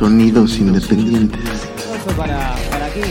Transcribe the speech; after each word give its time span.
Sonidos 0.00 0.56
independientes. 0.56 1.68
Eso 1.76 2.16
para, 2.16 2.56
para 2.70 2.86
aquí. 2.86 3.02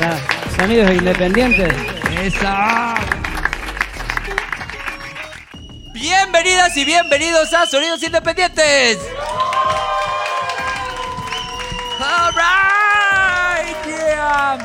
Ya, 0.00 0.18
Sonidos 0.56 0.90
independientes. 0.92 1.74
¡Esa! 2.22 2.94
Bienvenidas 5.92 6.74
y 6.78 6.86
bienvenidos 6.86 7.52
a 7.52 7.66
Sonidos 7.66 8.02
Independientes. 8.02 8.98
All 12.00 12.32
right, 12.32 13.76
yeah. 13.86 14.58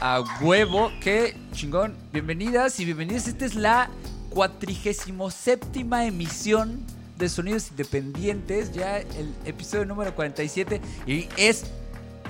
A 0.00 0.24
huevo, 0.40 0.90
qué 1.02 1.36
chingón. 1.52 1.94
Bienvenidas 2.10 2.80
y 2.80 2.86
bienvenidos. 2.86 3.28
Esta 3.28 3.44
es 3.44 3.54
la 3.54 3.90
cuatrigésimo 4.30 5.30
séptima 5.30 6.06
emisión 6.06 6.86
de 7.16 7.28
Sonidos 7.28 7.70
Independientes, 7.70 8.72
ya 8.72 8.98
el 8.98 9.34
episodio 9.44 9.84
número 9.84 10.14
47 10.14 10.80
y 11.06 11.28
es 11.36 11.64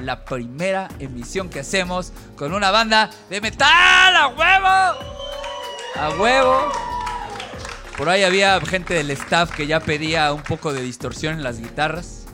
la 0.00 0.24
primera 0.24 0.88
emisión 0.98 1.48
que 1.48 1.60
hacemos 1.60 2.12
con 2.36 2.52
una 2.52 2.70
banda 2.70 3.10
de 3.30 3.40
metal 3.40 4.16
a 4.16 4.28
huevo. 4.28 5.14
A 5.96 6.10
huevo. 6.20 6.72
Por 7.96 8.08
ahí 8.08 8.24
había 8.24 8.60
gente 8.60 8.94
del 8.94 9.10
staff 9.12 9.54
que 9.54 9.66
ya 9.66 9.80
pedía 9.80 10.32
un 10.32 10.42
poco 10.42 10.72
de 10.72 10.82
distorsión 10.82 11.34
en 11.34 11.44
las 11.44 11.60
guitarras. 11.60 12.26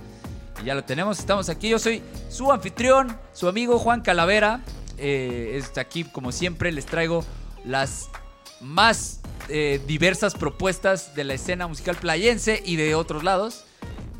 Y 0.62 0.64
ya 0.64 0.74
lo 0.74 0.84
tenemos, 0.84 1.19
estamos 1.19 1.48
aquí. 1.50 1.69
Yo 1.69 1.78
soy 1.78 2.02
su 2.30 2.50
anfitrión, 2.50 3.19
su 3.34 3.46
amigo 3.46 3.78
Juan 3.78 4.00
Calavera. 4.00 4.62
Eh, 4.96 5.52
está 5.56 5.82
aquí, 5.82 6.05
como 6.05 6.32
siempre, 6.32 6.72
les 6.72 6.86
traigo 6.86 7.24
las 7.64 8.08
más 8.60 9.20
eh, 9.48 9.80
diversas 9.87 10.34
propuestas 10.34 11.14
de 11.14 11.24
la 11.24 11.34
escena 11.34 11.66
musical 11.66 11.96
playense 11.96 12.62
y 12.64 12.77
de 12.77 12.95
otros 12.95 13.24
lados. 13.24 13.64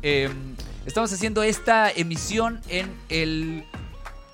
Eh, 0.03 0.29
estamos 0.85 1.13
haciendo 1.13 1.43
esta 1.43 1.89
emisión 1.91 2.59
en 2.67 2.93
el. 3.09 3.65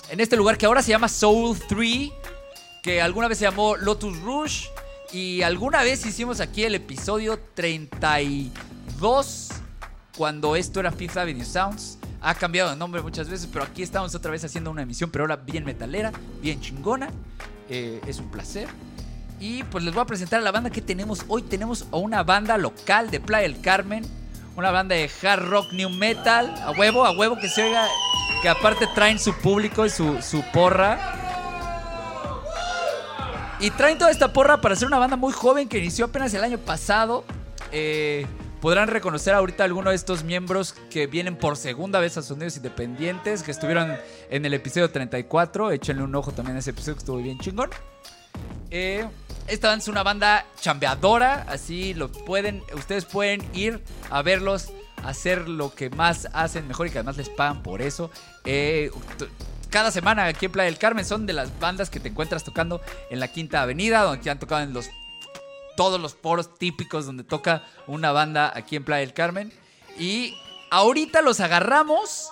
En 0.09 0.19
este 0.22 0.38
lugar 0.38 0.58
que 0.58 0.66
ahora 0.66 0.81
se 0.81 0.89
llama 0.91 1.09
Soul 1.09 1.58
3. 1.67 2.11
Que 2.81 3.02
alguna 3.02 3.28
vez 3.28 3.38
se 3.38 3.44
llamó 3.44 3.75
Lotus 3.75 4.19
Rouge. 4.22 4.69
Y 5.11 5.41
alguna 5.41 5.83
vez 5.83 6.05
hicimos 6.05 6.39
aquí 6.39 6.63
el 6.63 6.75
episodio 6.75 7.39
32. 7.53 9.50
Cuando 10.17 10.55
esto 10.55 10.80
era 10.80 10.91
Fifth 10.91 11.17
Avenue 11.17 11.45
Sounds. 11.45 12.00
Ha 12.22 12.33
cambiado 12.33 12.72
de 12.72 12.75
nombre 12.75 13.02
muchas 13.02 13.30
veces, 13.30 13.47
pero 13.52 13.63
aquí 13.63 13.83
estamos 13.83 14.16
otra 14.16 14.31
vez 14.31 14.44
haciendo 14.44 14.72
una 14.72 14.81
emisión, 14.81 15.11
pero 15.11 15.25
ahora 15.25 15.35
bien 15.35 15.63
metalera, 15.63 16.11
bien 16.41 16.59
chingona. 16.59 17.09
Eh, 17.69 18.02
es 18.08 18.17
un 18.19 18.31
placer. 18.31 18.67
Y 19.39 19.63
pues 19.63 19.83
les 19.83 19.93
voy 19.93 20.02
a 20.02 20.05
presentar 20.05 20.39
a 20.39 20.43
la 20.43 20.52
banda 20.52 20.69
que 20.69 20.81
tenemos 20.81 21.23
hoy. 21.27 21.43
Tenemos 21.43 21.88
a 21.91 21.97
una 21.97 22.23
banda 22.23 22.57
local 22.57 23.11
de 23.11 23.19
Playa 23.19 23.47
del 23.47 23.61
Carmen. 23.61 24.05
Una 24.55 24.71
banda 24.71 24.95
de 24.95 25.09
hard 25.21 25.47
rock 25.47 25.71
new 25.73 25.89
metal. 25.89 26.53
A 26.63 26.71
huevo, 26.71 27.05
a 27.05 27.11
huevo 27.11 27.38
que 27.38 27.47
se 27.47 27.63
oiga. 27.63 27.88
Que 28.41 28.49
aparte 28.49 28.88
traen 28.95 29.19
su 29.19 29.33
público 29.33 29.85
y 29.85 29.89
su, 29.89 30.21
su 30.21 30.44
porra. 30.52 30.97
Y 33.59 33.71
traen 33.71 33.97
toda 33.97 34.11
esta 34.11 34.33
porra 34.33 34.61
para 34.61 34.75
ser 34.75 34.88
una 34.88 34.99
banda 34.99 35.17
muy 35.17 35.33
joven 35.33 35.67
que 35.67 35.79
inició 35.79 36.05
apenas 36.05 36.33
el 36.33 36.44
año 36.44 36.57
pasado. 36.57 37.23
Eh, 37.72 38.25
podrán 38.61 38.88
reconocer 38.88 39.33
ahorita 39.33 39.63
algunos 39.63 39.91
de 39.91 39.95
estos 39.95 40.23
miembros 40.23 40.73
que 40.89 41.07
vienen 41.07 41.35
por 41.35 41.57
segunda 41.57 41.99
vez 41.99 42.17
a 42.17 42.22
Sonidos 42.22 42.57
Independientes, 42.57 43.44
que 43.44 43.51
estuvieron 43.51 43.95
en 44.29 44.45
el 44.45 44.53
episodio 44.53 44.89
34. 44.89 45.72
Échenle 45.72 46.03
un 46.03 46.16
ojo 46.16 46.31
también 46.31 46.55
a 46.55 46.59
ese 46.59 46.72
episodio 46.72 46.95
que 46.95 46.99
estuvo 46.99 47.17
bien 47.17 47.39
chingón. 47.39 47.69
Eh, 48.71 49.07
esta 49.47 49.69
banda 49.69 49.81
es 49.81 49.88
una 49.88 50.03
banda 50.03 50.45
chambeadora, 50.59 51.45
así 51.47 51.93
lo 51.93 52.11
pueden, 52.11 52.61
ustedes 52.73 53.05
pueden 53.05 53.47
ir 53.53 53.81
a 54.09 54.21
verlos, 54.21 54.69
hacer 55.03 55.47
lo 55.47 55.73
que 55.73 55.89
más 55.89 56.27
hacen 56.33 56.67
mejor 56.67 56.88
y 56.88 56.89
que 56.89 56.97
además 56.97 57.17
les 57.17 57.29
pagan 57.29 57.63
por 57.63 57.81
eso. 57.81 58.11
Eh, 58.44 58.91
cada 59.69 59.91
semana 59.91 60.25
aquí 60.25 60.45
en 60.45 60.51
Playa 60.51 60.69
del 60.69 60.79
Carmen 60.79 61.06
son 61.06 61.25
de 61.25 61.34
las 61.34 61.57
bandas 61.59 61.89
que 61.89 62.00
te 62.00 62.09
encuentras 62.09 62.44
tocando 62.44 62.81
en 63.09 63.19
la 63.19 63.28
Quinta 63.29 63.62
Avenida, 63.62 64.01
donde 64.01 64.23
ya 64.23 64.34
han 64.34 64.39
tocado 64.39 64.62
en 64.62 64.73
los 64.73 64.89
todos 65.78 66.01
los 66.01 66.16
foros 66.16 66.57
típicos 66.57 67.06
donde 67.06 67.23
toca 67.23 67.63
una 67.85 68.12
banda 68.12 68.51
aquí 68.53 68.75
en 68.75 68.83
Playa 68.83 69.01
del 69.01 69.13
Carmen. 69.13 69.53
Y 69.97 70.35
ahorita 70.72 71.22
los 71.22 71.39
agarramos 71.39 72.29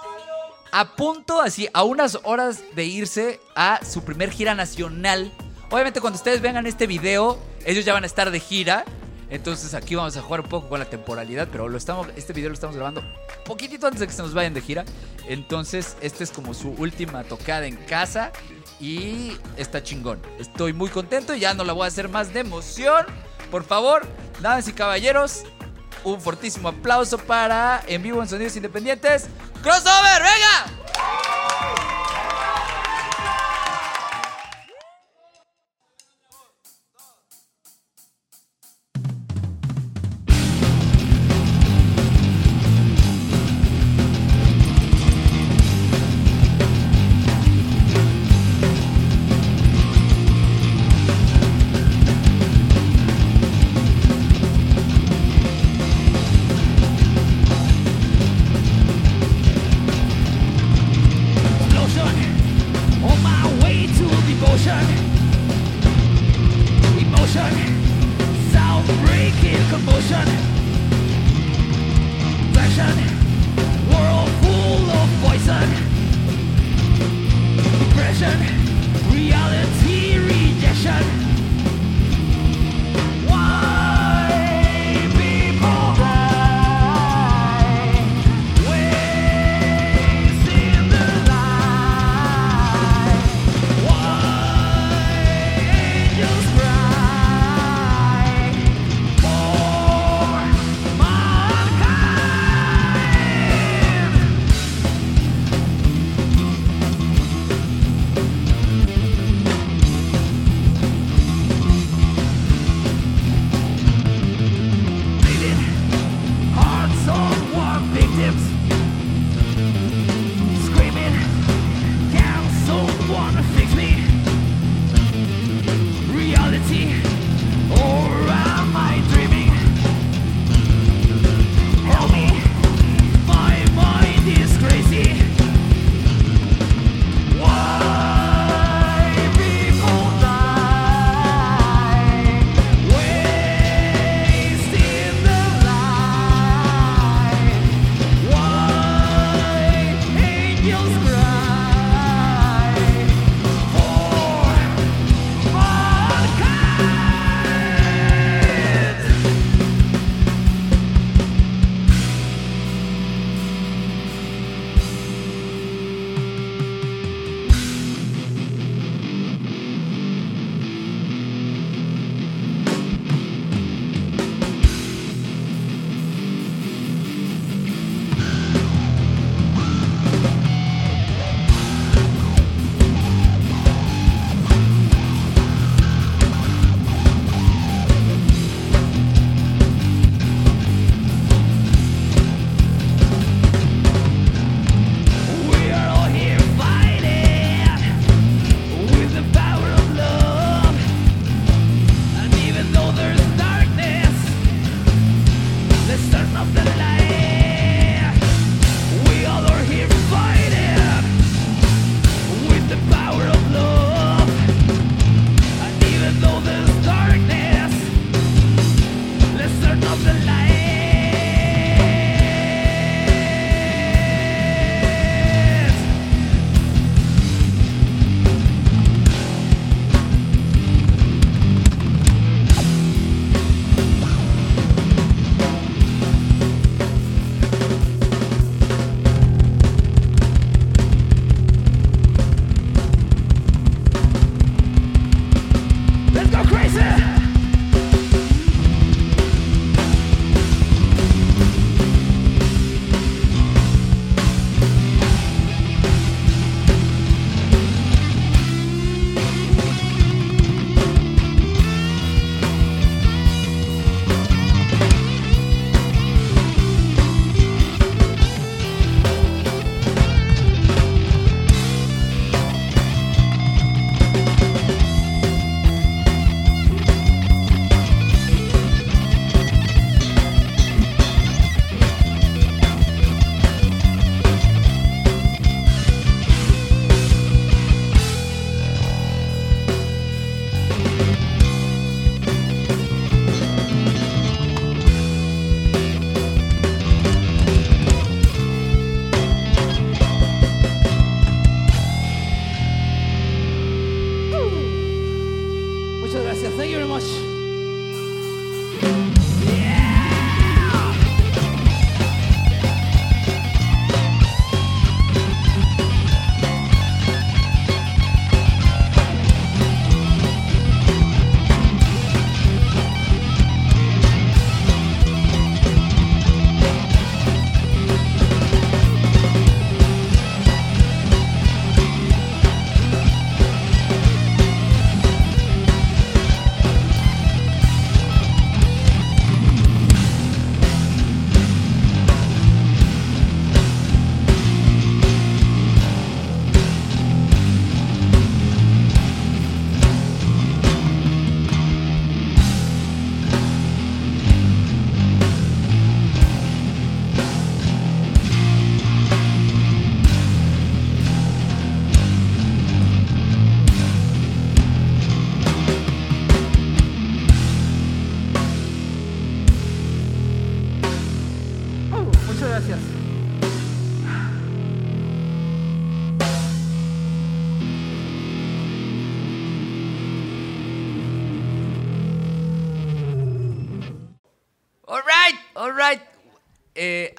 a 0.72 0.96
punto, 0.96 1.40
así, 1.40 1.70
a 1.74 1.84
unas 1.84 2.20
horas 2.24 2.64
de 2.76 2.84
irse 2.86 3.40
a 3.56 3.80
su 3.86 4.04
primer 4.04 4.32
gira 4.32 4.56
nacional. 4.56 5.32
Obviamente 5.70 6.02
cuando 6.02 6.18
ustedes 6.18 6.42
vengan 6.42 6.66
este 6.66 6.88
video, 6.88 7.40
ellos 7.66 7.86
ya 7.86 7.94
van 7.94 8.04
a 8.04 8.08
estar 8.08 8.32
de 8.32 8.40
gira. 8.40 8.86
Entonces 9.30 9.74
aquí 9.74 9.96
vamos 9.96 10.16
a 10.18 10.22
jugar 10.22 10.42
un 10.42 10.50
poco 10.50 10.70
con 10.70 10.80
la 10.80 10.86
temporalidad, 10.86 11.48
pero 11.52 11.68
lo 11.68 11.78
estamos, 11.78 12.08
este 12.16 12.32
video 12.32 12.50
lo 12.50 12.54
estamos 12.54 12.76
grabando 12.76 13.04
poquitito 13.46 13.88
antes 13.88 14.00
de 14.00 14.08
que 14.08 14.14
se 14.14 14.22
nos 14.22 14.34
vayan 14.34 14.54
de 14.54 14.62
gira. 14.62 14.86
Entonces, 15.28 15.98
esta 16.02 16.24
es 16.24 16.32
como 16.32 16.54
su 16.54 16.70
última 16.72 17.24
tocada 17.24 17.66
en 17.66 17.76
casa 17.76 18.32
y 18.80 19.38
está 19.58 19.82
chingón. 19.82 20.22
Estoy 20.40 20.74
muy 20.74 20.90
contento 20.90 21.34
y 21.34 21.40
ya 21.40 21.54
no 21.54 21.64
la 21.64 21.74
voy 21.74 21.86
a 21.86 21.88
hacer 21.88 22.10
más 22.10 22.34
de 22.34 22.42
emoción. 22.42 23.06
Por 23.50 23.64
favor, 23.64 24.06
damas 24.42 24.68
y 24.68 24.74
caballeros, 24.74 25.44
un 26.04 26.22
fortísimo 26.22 26.70
aplauso 26.70 27.18
para 27.18 27.84
En 27.88 28.04
Vivo 28.04 28.22
en 28.22 28.28
Sonidos 28.28 28.56
Independientes. 28.56 29.28
¡Crossover! 29.64 30.22
¡Venga! 30.22 30.75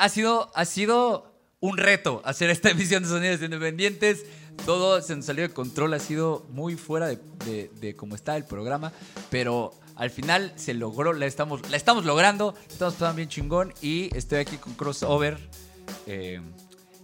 Ha, 0.06 0.08
sido, 0.08 0.50
ha 0.54 0.64
sido 0.64 1.34
un 1.60 1.76
reto 1.76 2.22
hacer 2.24 2.50
esta 2.50 2.70
emisión 2.70 3.02
de 3.02 3.08
Sonidos 3.08 3.42
Independientes. 3.42 4.24
Todo 4.64 5.02
se 5.02 5.14
nos 5.16 5.26
salió 5.26 5.46
de 5.46 5.52
control, 5.52 5.92
ha 5.94 5.98
sido 5.98 6.46
muy 6.50 6.76
fuera 6.76 7.06
de, 7.08 7.18
de- 7.44 7.70
de 7.80 7.94
cómo 7.94 8.14
está 8.14 8.36
el 8.36 8.44
programa, 8.44 8.92
pero 9.30 9.74
al 9.96 10.10
final 10.10 10.52
se 10.56 10.72
logró, 10.74 11.12
la 11.12 11.26
estamos, 11.26 11.68
la 11.70 11.76
estamos 11.76 12.04
logrando, 12.06 12.54
estamos 12.68 12.94
pasando 12.94 13.16
bien 13.16 13.28
chingón 13.28 13.74
y 13.82 14.14
estoy 14.16 14.38
aquí 14.38 14.56
con 14.56 14.72
Crossover, 14.74 15.38
eh, 16.06 16.40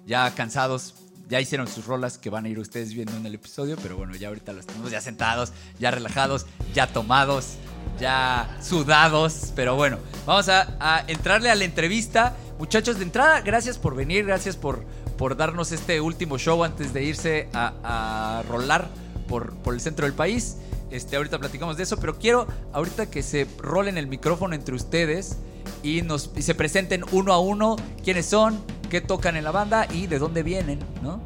ya 0.07 0.35
cansados, 0.35 0.95
ya 1.29 1.41
hicieron 1.41 1.69
sus 1.69 1.85
rolas 1.87 2.17
que 2.19 2.31
van 2.31 2.45
a 2.47 2.49
ir 2.49 2.59
ustedes 2.59 2.93
viendo 2.95 3.15
en 3.17 3.25
el 3.27 3.35
episodio, 3.35 3.77
pero 3.83 3.97
bueno, 3.99 4.15
ya 4.17 4.29
ahorita 4.29 4.53
los 4.55 4.67
tenemos 4.67 4.91
ya 4.91 5.01
sentados, 5.03 5.53
ya 5.79 5.91
relajados, 5.91 6.47
ya 6.75 6.87
tomados, 6.87 7.55
ya 7.99 8.57
sudados, 8.63 9.53
pero 9.55 9.77
bueno, 9.77 9.99
vamos 10.27 10.49
a, 10.49 10.77
a 10.81 11.05
entrarle 11.07 11.51
a 11.51 11.55
la 11.55 11.65
entrevista. 11.65 12.35
Muchachos, 12.59 12.99
de 12.99 13.05
entrada, 13.05 13.41
gracias 13.41 13.79
por 13.79 13.95
venir, 13.95 14.25
gracias 14.25 14.57
por, 14.57 14.85
por 15.19 15.37
darnos 15.37 15.73
este 15.73 16.01
último 16.01 16.39
show 16.39 16.63
antes 16.65 16.93
de 16.93 17.03
irse 17.05 17.49
a, 17.53 17.73
a 17.83 18.43
rolar 18.49 18.89
por, 19.29 19.55
por 19.55 19.75
el 19.75 19.81
centro 19.81 20.07
del 20.07 20.15
país. 20.15 20.57
Este, 20.91 21.17
ahorita 21.17 21.39
platicamos 21.39 21.77
de 21.77 21.85
eso, 21.85 21.97
pero 21.97 22.19
quiero 22.19 22.47
ahorita 22.73 23.07
que 23.07 23.23
se 23.23 23.47
rolen 23.59 23.97
el 23.97 24.07
micrófono 24.07 24.55
entre 24.55 24.75
ustedes 24.75 25.39
y, 25.83 26.03
nos, 26.03 26.31
y 26.37 26.43
se 26.43 26.55
presenten 26.55 27.03
uno 27.13 27.33
a 27.33 27.41
uno 27.41 27.77
quiénes 28.05 28.27
son, 28.27 28.63
qué 28.91 29.01
tocan 29.01 29.37
en 29.37 29.45
la 29.45 29.53
banda 29.53 29.87
y 29.91 30.07
de 30.07 30.19
dónde 30.19 30.43
vienen, 30.43 30.81
¿no? 31.03 31.21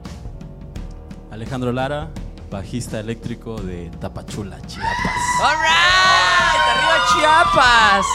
Alejandro 1.32 1.72
Lara, 1.72 2.10
bajista 2.48 3.00
eléctrico 3.00 3.60
de 3.60 3.90
Tapachula, 4.00 4.62
Chiapas. 4.62 5.22
¡All 5.42 5.56
right! 5.56 6.05
¡Arriba 7.06 7.44
Chiapas! 7.44 8.06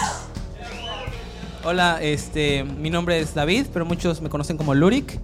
Hola, 1.63 2.01
este, 2.01 2.63
mi 2.63 2.89
nombre 2.89 3.19
es 3.19 3.33
David, 3.33 3.67
pero 3.71 3.85
muchos 3.85 4.21
me 4.21 4.29
conocen 4.29 4.57
como 4.57 4.73
Lurik. 4.73 5.19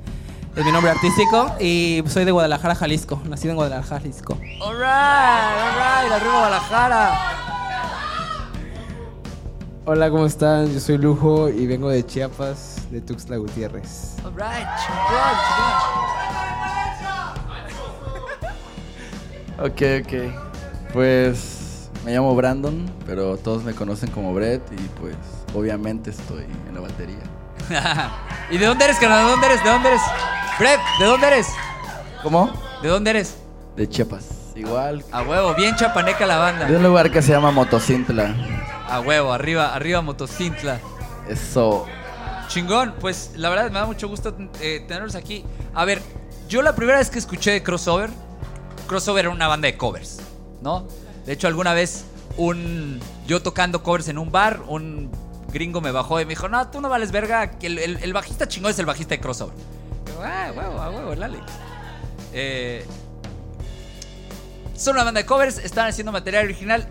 Es 0.56 0.66
mi 0.66 0.72
nombre 0.72 0.92
artístico 0.92 1.54
y 1.60 2.04
soy 2.08 2.26
de 2.26 2.32
Guadalajara, 2.32 2.76
Jalisco. 2.76 3.22
Nacido 3.26 3.52
en 3.52 3.58
Guadalajara, 3.58 4.02
Jalisco. 4.02 4.38
¡All 4.62 4.76
right! 4.76 4.84
¡All 4.84 6.04
right! 6.04 6.12
¡Arriba 6.14 6.34
Guadalajara! 6.34 7.20
Hola, 9.86 10.10
¿cómo 10.10 10.26
están? 10.26 10.72
Yo 10.74 10.80
soy 10.80 10.98
Lujo 10.98 11.50
y 11.50 11.66
vengo 11.68 11.90
de 11.90 12.06
Chiapas, 12.06 12.90
de 12.92 13.02
Tuxtla 13.02 13.38
Gutiérrez. 13.38 14.16
¡All 14.24 14.34
right! 14.36 14.68
¡Chingón, 14.86 15.38
Ok, 19.60 19.82
ok. 20.06 20.94
Pues 20.94 21.57
me 22.08 22.14
llamo 22.14 22.34
Brandon, 22.36 22.90
pero 23.06 23.36
todos 23.36 23.66
me 23.66 23.74
conocen 23.74 24.10
como 24.12 24.34
Brett 24.34 24.64
y 24.72 24.82
pues 25.02 25.14
obviamente 25.54 26.12
estoy 26.12 26.46
en 26.70 26.74
la 26.74 26.80
batería. 26.80 27.20
¿Y 28.50 28.58
de 28.58 28.66
dónde 28.66 28.86
eres, 28.86 28.98
carnal? 28.98 29.26
¿De 29.26 29.32
dónde 29.32 29.48
eres? 29.48 29.62
¿De 29.62 29.70
dónde 29.70 29.90
eres? 29.90 30.02
Brett, 30.58 30.80
¿de 31.02 31.06
dónde 31.06 31.28
eres? 31.28 31.48
¿Cómo? 32.24 32.50
¿De 32.82 32.88
dónde 32.88 33.10
eres? 33.10 33.36
De 33.76 33.90
Chiapas. 33.90 34.54
Igual. 34.56 35.04
A 35.12 35.22
huevo, 35.22 35.54
bien 35.54 35.76
chapaneca 35.76 36.26
la 36.26 36.38
banda. 36.38 36.66
De 36.66 36.78
un 36.78 36.84
lugar 36.84 37.12
que 37.12 37.22
se 37.22 37.34
llama 37.34 37.52
Motocintla. 37.52 38.34
A 38.90 39.02
huevo, 39.02 39.34
arriba, 39.34 39.76
arriba 39.76 40.02
Motocintla. 40.02 40.80
Eso. 41.28 41.88
Chingón, 42.48 42.96
pues 43.02 43.34
la 43.36 43.50
verdad 43.50 43.70
me 43.70 43.80
da 43.80 43.86
mucho 43.86 44.08
gusto 44.08 44.34
eh, 44.62 44.86
tenerlos 44.88 45.16
aquí. 45.16 45.44
A 45.74 45.84
ver, 45.84 46.02
yo 46.48 46.62
la 46.62 46.74
primera 46.74 47.00
vez 47.00 47.10
que 47.10 47.20
escuché 47.20 47.52
de 47.52 47.64
Crossover, 47.64 48.10
Crossover 48.88 49.26
era 49.26 49.30
una 49.30 49.50
banda 49.50 49.66
de 49.66 49.76
covers, 49.76 50.22
¿no? 50.62 50.88
De 51.28 51.34
hecho, 51.34 51.48
alguna 51.48 51.74
vez 51.74 52.06
un 52.38 53.02
yo 53.28 53.42
tocando 53.42 53.84
covers 53.84 54.08
en 54.08 54.18
un 54.18 54.32
bar, 54.32 54.64
un 54.66 55.12
gringo 55.52 55.82
me 55.82 55.92
bajó 55.92 56.22
y 56.22 56.26
me 56.26 56.30
dijo, 56.30 56.48
no, 56.48 56.70
tú 56.70 56.80
no 56.80 56.88
vales 56.88 57.12
verga, 57.12 57.52
que 57.60 57.68
el, 57.68 58.14
bajista 58.14 58.48
chingón 58.48 58.72
es 58.72 58.80
el 58.80 58.86
bajista 58.86 59.14
de 59.14 59.20
Crossover. 59.20 59.54
Ah, 60.24 60.54
huevo, 60.56 60.76
huevo, 60.78 61.14
el. 61.14 61.38
Eh, 62.32 62.86
son 64.74 64.96
una 64.96 65.04
banda 65.04 65.20
de 65.20 65.26
covers, 65.26 65.58
están 65.58 65.88
haciendo 65.88 66.14
material 66.14 66.46
original. 66.46 66.88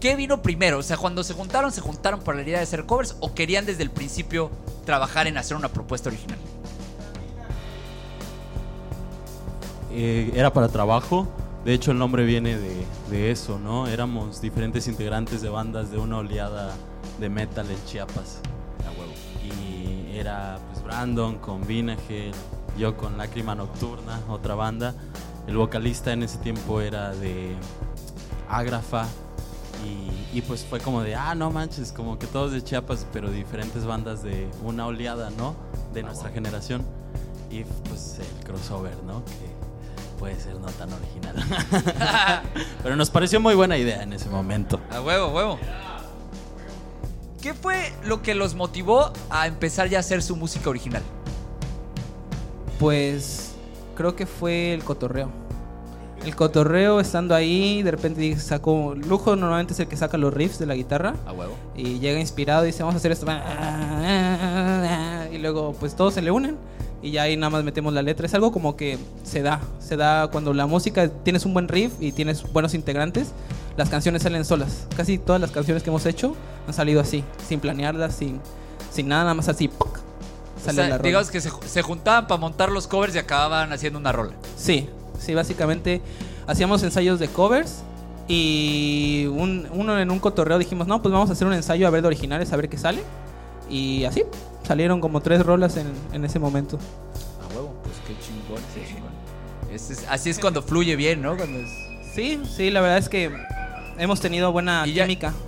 ¿Qué 0.00 0.16
vino 0.16 0.42
primero? 0.42 0.78
O 0.78 0.82
sea, 0.82 0.98
cuando 0.98 1.24
se 1.24 1.32
juntaron, 1.32 1.72
¿se 1.72 1.80
juntaron 1.80 2.20
por 2.20 2.36
la 2.36 2.42
idea 2.42 2.58
de 2.58 2.64
hacer 2.64 2.84
covers 2.84 3.16
o 3.20 3.34
querían 3.34 3.64
desde 3.64 3.84
el 3.84 3.90
principio 3.90 4.50
trabajar 4.84 5.26
en 5.28 5.38
hacer 5.38 5.56
una 5.56 5.70
propuesta 5.70 6.10
original? 6.10 6.38
Eh, 9.92 10.30
era 10.34 10.52
para 10.52 10.68
trabajo. 10.68 11.26
De 11.68 11.74
hecho, 11.74 11.92
el 11.92 11.98
nombre 11.98 12.24
viene 12.24 12.56
de, 12.56 12.82
de 13.10 13.30
eso, 13.30 13.58
¿no? 13.58 13.88
Éramos 13.88 14.40
diferentes 14.40 14.88
integrantes 14.88 15.42
de 15.42 15.50
bandas 15.50 15.90
de 15.90 15.98
una 15.98 16.16
oleada 16.16 16.74
de 17.20 17.28
metal 17.28 17.70
en 17.70 17.76
Chiapas. 17.84 18.40
Y 19.44 20.16
era 20.16 20.58
pues 20.70 20.82
Brandon 20.82 21.36
con 21.36 21.66
Vinagel, 21.66 22.32
yo 22.78 22.96
con 22.96 23.18
Lágrima 23.18 23.54
Nocturna, 23.54 24.18
otra 24.30 24.54
banda. 24.54 24.94
El 25.46 25.58
vocalista 25.58 26.10
en 26.10 26.22
ese 26.22 26.38
tiempo 26.38 26.80
era 26.80 27.14
de 27.14 27.54
Ágrafa. 28.48 29.04
Y, 29.84 30.38
y 30.38 30.40
pues 30.40 30.64
fue 30.64 30.80
como 30.80 31.02
de, 31.02 31.16
ah, 31.16 31.34
no 31.34 31.50
manches, 31.50 31.92
como 31.92 32.18
que 32.18 32.26
todos 32.26 32.52
de 32.52 32.64
Chiapas, 32.64 33.06
pero 33.12 33.30
diferentes 33.30 33.84
bandas 33.84 34.22
de 34.22 34.48
una 34.64 34.86
oleada, 34.86 35.28
¿no? 35.36 35.54
De 35.92 36.02
nuestra 36.02 36.30
generación. 36.30 36.80
Y 37.50 37.64
pues 37.90 38.20
el 38.20 38.44
crossover, 38.46 38.96
¿no? 39.06 39.22
Que 39.26 39.57
puede 40.18 40.38
ser 40.38 40.54
no 40.56 40.66
tan 40.68 40.92
original. 40.92 41.36
pero 42.82 42.96
nos 42.96 43.10
pareció 43.10 43.40
muy 43.40 43.54
buena 43.54 43.78
idea 43.78 44.02
en 44.02 44.12
ese 44.12 44.28
momento. 44.28 44.80
A 44.90 45.00
huevo, 45.00 45.26
a 45.26 45.32
huevo. 45.32 45.58
¿Qué 47.40 47.54
fue 47.54 47.92
lo 48.04 48.20
que 48.20 48.34
los 48.34 48.54
motivó 48.54 49.12
a 49.30 49.46
empezar 49.46 49.88
ya 49.88 49.98
a 49.98 50.00
hacer 50.00 50.22
su 50.22 50.34
música 50.36 50.68
original? 50.68 51.02
Pues 52.80 53.52
creo 53.96 54.16
que 54.16 54.26
fue 54.26 54.74
el 54.74 54.82
cotorreo. 54.82 55.30
El 56.24 56.34
cotorreo 56.34 56.98
estando 56.98 57.34
ahí, 57.36 57.82
de 57.84 57.92
repente 57.92 58.36
sacó 58.40 58.94
lujo, 58.96 59.36
normalmente 59.36 59.72
es 59.72 59.80
el 59.80 59.86
que 59.86 59.96
saca 59.96 60.18
los 60.18 60.34
riffs 60.34 60.58
de 60.58 60.66
la 60.66 60.74
guitarra. 60.74 61.14
A 61.26 61.32
huevo. 61.32 61.54
Y 61.76 62.00
llega 62.00 62.18
inspirado 62.18 62.64
y 62.64 62.66
dice, 62.66 62.82
vamos 62.82 62.96
a 62.96 62.98
hacer 62.98 63.12
esto. 63.12 63.26
Y 65.32 65.38
luego 65.38 65.74
pues 65.78 65.94
todos 65.94 66.14
se 66.14 66.22
le 66.22 66.32
unen 66.32 66.56
y 67.02 67.10
ya 67.12 67.22
ahí 67.22 67.36
nada 67.36 67.50
más 67.50 67.64
metemos 67.64 67.92
la 67.92 68.02
letra. 68.02 68.26
Es 68.26 68.34
algo 68.34 68.50
como 68.52 68.76
que 68.76 68.98
se 69.22 69.42
da, 69.42 69.60
se 69.78 69.96
da 69.96 70.28
cuando 70.28 70.52
la 70.54 70.66
música 70.66 71.08
tienes 71.08 71.44
un 71.46 71.54
buen 71.54 71.68
riff 71.68 71.92
y 72.00 72.12
tienes 72.12 72.42
buenos 72.52 72.74
integrantes, 72.74 73.32
las 73.76 73.88
canciones 73.88 74.22
salen 74.22 74.44
solas. 74.44 74.86
Casi 74.96 75.18
todas 75.18 75.40
las 75.40 75.50
canciones 75.50 75.82
que 75.82 75.90
hemos 75.90 76.04
hecho 76.06 76.34
han 76.66 76.74
salido 76.74 77.00
así, 77.00 77.22
sin 77.46 77.60
planearlas, 77.60 78.14
sin, 78.14 78.40
sin 78.90 79.08
nada, 79.08 79.22
nada 79.22 79.34
más 79.34 79.48
así. 79.48 79.68
¡puc! 79.68 79.98
O 79.98 80.60
Sale 80.60 80.74
sea, 80.76 80.88
la 80.88 80.96
rola. 80.98 81.06
digamos 81.06 81.30
que 81.30 81.40
se, 81.40 81.50
se 81.66 81.82
juntaban 81.82 82.26
para 82.26 82.40
montar 82.40 82.70
los 82.72 82.88
covers 82.88 83.14
y 83.14 83.18
acababan 83.18 83.72
haciendo 83.72 83.98
una 84.00 84.10
rola. 84.10 84.32
Sí, 84.56 84.88
sí, 85.20 85.34
básicamente 85.34 86.00
hacíamos 86.48 86.82
ensayos 86.82 87.20
de 87.20 87.28
covers 87.28 87.82
y 88.26 89.26
un- 89.30 89.68
uno 89.72 89.98
en 89.98 90.10
un 90.10 90.18
cotorreo 90.18 90.58
dijimos, 90.58 90.86
no, 90.86 91.00
pues 91.00 91.12
vamos 91.12 91.30
a 91.30 91.32
hacer 91.32 91.46
un 91.46 91.54
ensayo 91.54 91.86
a 91.86 91.90
ver 91.90 92.02
de 92.02 92.08
originales, 92.08 92.52
a 92.52 92.56
ver 92.56 92.68
qué 92.68 92.76
sale. 92.76 93.02
Y 93.70 94.04
así, 94.04 94.24
salieron 94.68 95.00
como 95.00 95.20
tres 95.20 95.44
rolas 95.44 95.76
en, 95.78 95.86
en 96.12 96.24
ese 96.24 96.38
momento. 96.38 96.78
A 97.50 97.54
huevo, 97.54 97.74
pues 97.82 97.96
qué 98.06 98.14
chingón, 98.24 98.62
qué 98.74 98.86
chingón. 98.86 99.10
Ese 99.74 99.94
es- 99.94 100.06
así 100.08 100.30
es 100.30 100.38
cuando 100.38 100.62
fluye 100.62 100.94
bien, 100.94 101.22
¿no? 101.22 101.36
Cuando 101.36 101.58
es- 101.58 101.70
Sí, 102.14 102.40
sí, 102.56 102.70
la 102.70 102.80
verdad 102.80 102.98
es 102.98 103.08
que 103.08 103.30
hemos 103.98 104.20
tenido 104.20 104.52
buena 104.52 104.84
Y 104.86 104.92
ya-. 104.92 105.06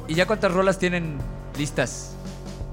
¿Y 0.08 0.14
ya 0.14 0.26
cuántas 0.26 0.52
rolas 0.52 0.78
tienen 0.78 1.18
listas? 1.58 2.12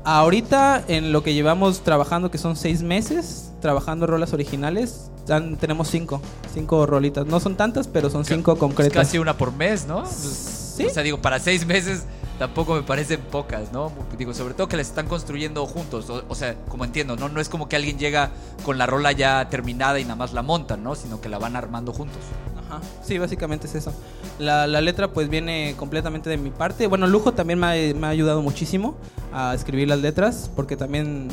Ahorita, 0.04 0.84
en 0.88 1.12
lo 1.12 1.22
que 1.22 1.34
llevamos 1.34 1.82
trabajando, 1.84 2.32
que 2.32 2.38
son 2.38 2.56
seis 2.56 2.82
meses, 2.82 3.52
trabajando 3.62 4.08
rolas 4.08 4.32
originales, 4.34 5.12
dan- 5.26 5.58
tenemos 5.58 5.90
cinco, 5.90 6.22
cinco 6.54 6.86
rolitas. 6.86 7.26
No 7.26 7.42
son 7.42 7.58
tantas, 7.58 7.88
pero 7.90 8.10
son 8.10 8.24
cinco 8.24 8.54
Es 8.54 8.60
concretas. 8.60 8.94
casi 9.06 9.18
una 9.18 9.36
por 9.38 9.52
mes, 9.52 9.86
¿no? 9.86 10.06
Sí. 10.06 10.86
O 10.86 10.90
sea, 10.90 11.04
digo, 11.04 11.22
para 11.22 11.40
seis 11.40 11.66
meses 11.66 12.04
tampoco 12.38 12.76
me 12.76 12.84
parecen 12.84 13.20
pocas, 13.20 13.72
¿no? 13.72 13.92
Digo, 14.18 14.34
sobre 14.34 14.54
todo 14.54 14.68
que 14.68 14.78
las 14.78 14.88
están 14.88 15.08
construyendo 15.08 15.66
juntos. 15.66 16.10
O, 16.10 16.24
o 16.28 16.36
sea, 16.36 16.56
como 16.68 16.86
entiendo, 16.86 17.16
¿no? 17.16 17.30
No 17.30 17.40
es 17.40 17.50
como 17.50 17.68
que 17.68 17.76
alguien 17.76 17.98
llega 17.98 18.32
con 18.64 18.78
la 18.78 18.86
rola 18.86 19.12
ya 19.12 19.50
terminada 19.50 20.00
y 20.00 20.04
nada 20.04 20.16
más 20.16 20.34
la 20.34 20.42
montan, 20.42 20.84
¿no? 20.84 20.96
Sino 20.96 21.22
que 21.22 21.30
la 21.30 21.38
van 21.40 21.56
armando 21.56 21.94
juntos. 21.94 22.20
Ajá, 22.68 22.82
sí, 23.04 23.18
básicamente 23.18 23.68
es 23.68 23.76
eso. 23.76 23.94
La, 24.40 24.68
la 24.68 24.82
letra 24.82 25.10
pues 25.10 25.30
viene 25.30 25.76
completamente 25.78 26.30
de 26.30 26.38
mi 26.38 26.50
parte. 26.50 26.88
Bueno, 26.88 27.08
Lujo 27.08 27.34
también 27.34 27.60
me 27.60 27.68
ha, 27.68 27.94
me 27.96 28.08
ha 28.08 28.10
ayudado 28.10 28.42
muchísimo 28.42 28.96
a 29.34 29.54
escribir 29.54 29.88
las 29.88 30.00
letras 30.00 30.50
porque 30.56 30.76
también 30.78 31.30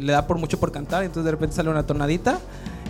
le 0.00 0.12
da 0.12 0.26
por 0.26 0.38
mucho 0.38 0.60
por 0.60 0.72
cantar, 0.72 1.04
entonces 1.04 1.24
de 1.24 1.30
repente 1.30 1.56
sale 1.56 1.70
una 1.70 1.84
tonadita 1.84 2.38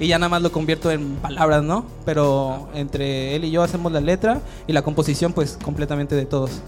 y 0.01 0.09
ya 0.09 0.19
nada 0.19 0.29
más 0.29 0.43
lo 0.43 0.53
convierto 0.53 0.91
en 0.91 1.17
palabras, 1.17 1.63
¿no? 1.63 1.87
Pero 2.05 2.69
entre 2.75 3.35
él 3.37 3.45
y 3.45 3.51
yo 3.51 3.63
hacemos 3.63 3.93
la 3.93 4.01
letra 4.01 4.41
y 4.67 4.73
la 4.73 4.83
composición 4.83 5.33
pues 5.33 5.59
completamente 5.63 6.15
de 6.15 6.27
todos. 6.27 6.63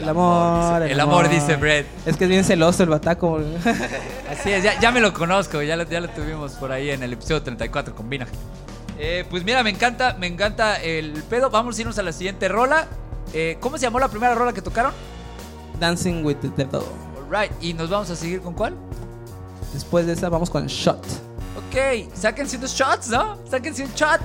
El 0.00 0.08
amor, 0.08 0.82
el 0.82 1.00
amor, 1.00 1.28
dice 1.28 1.56
Brett. 1.56 1.86
Es 2.06 2.16
que 2.16 2.24
es 2.24 2.30
bien 2.30 2.44
celoso 2.44 2.82
el 2.82 2.88
bataco. 2.88 3.40
Así 4.30 4.50
es, 4.50 4.62
ya, 4.62 4.78
ya 4.80 4.90
me 4.90 5.00
lo 5.00 5.12
conozco, 5.12 5.62
ya 5.62 5.76
lo, 5.76 5.84
ya 5.84 6.00
lo 6.00 6.08
tuvimos 6.08 6.52
por 6.52 6.72
ahí 6.72 6.90
en 6.90 7.02
el 7.02 7.12
episodio 7.12 7.42
34 7.42 7.94
con 7.94 8.08
Vina. 8.08 8.26
Eh, 8.98 9.24
pues 9.28 9.44
mira, 9.44 9.62
me 9.62 9.70
encanta, 9.70 10.16
me 10.18 10.26
encanta 10.26 10.76
el 10.82 11.12
pedo. 11.28 11.50
Vamos 11.50 11.76
a 11.78 11.80
irnos 11.80 11.98
a 11.98 12.02
la 12.02 12.12
siguiente 12.12 12.48
rola. 12.48 12.86
Eh, 13.32 13.56
¿Cómo 13.60 13.78
se 13.78 13.84
llamó 13.84 13.98
la 13.98 14.08
primera 14.08 14.34
rola 14.34 14.52
que 14.52 14.62
tocaron? 14.62 14.92
Dancing 15.80 16.24
with 16.24 16.36
the 16.36 16.48
Devil. 16.56 16.82
Alright, 17.24 17.52
y 17.60 17.74
nos 17.74 17.90
vamos 17.90 18.10
a 18.10 18.16
seguir 18.16 18.40
con 18.40 18.54
cuál? 18.54 18.74
Después 19.72 20.06
de 20.06 20.12
esa 20.12 20.28
vamos 20.28 20.50
con 20.50 20.66
Shot. 20.66 21.04
Ok, 21.56 22.12
saquen 22.14 22.48
siendo 22.48 22.66
shots, 22.66 23.08
¿no? 23.08 23.38
Saquen 23.48 23.74
siendo 23.74 23.94
shot. 23.96 24.20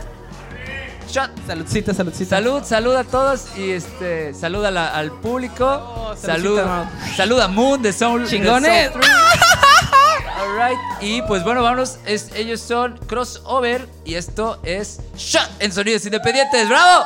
Shot. 1.09 1.31
Saludcita, 1.47 1.93
saludcita. 1.93 2.29
Salud, 2.37 2.63
salud 2.63 2.95
a 2.95 3.03
todos 3.03 3.57
y 3.57 3.71
este 3.71 4.33
salud 4.33 4.63
a 4.63 4.71
la- 4.71 4.89
al 4.95 5.11
público. 5.11 5.65
Oh, 5.65 6.15
salud, 6.15 6.59
salud 7.17 7.39
a 7.39 7.47
Moon 7.47 7.81
de 7.81 7.91
Soul. 7.93 8.27
Chingones. 8.27 8.91
Soul. 8.91 9.01
Alright, 10.39 10.77
y 11.01 11.21
pues 11.23 11.43
bueno, 11.43 11.63
vámonos. 11.63 11.97
Es, 12.05 12.29
ellos 12.35 12.59
son 12.61 12.97
Crossover 13.07 13.87
y 14.05 14.15
esto 14.15 14.59
es 14.63 14.99
Shot 15.17 15.49
en 15.59 15.71
Sonidos 15.71 16.05
Independientes. 16.05 16.69
¡Bravo! 16.69 17.05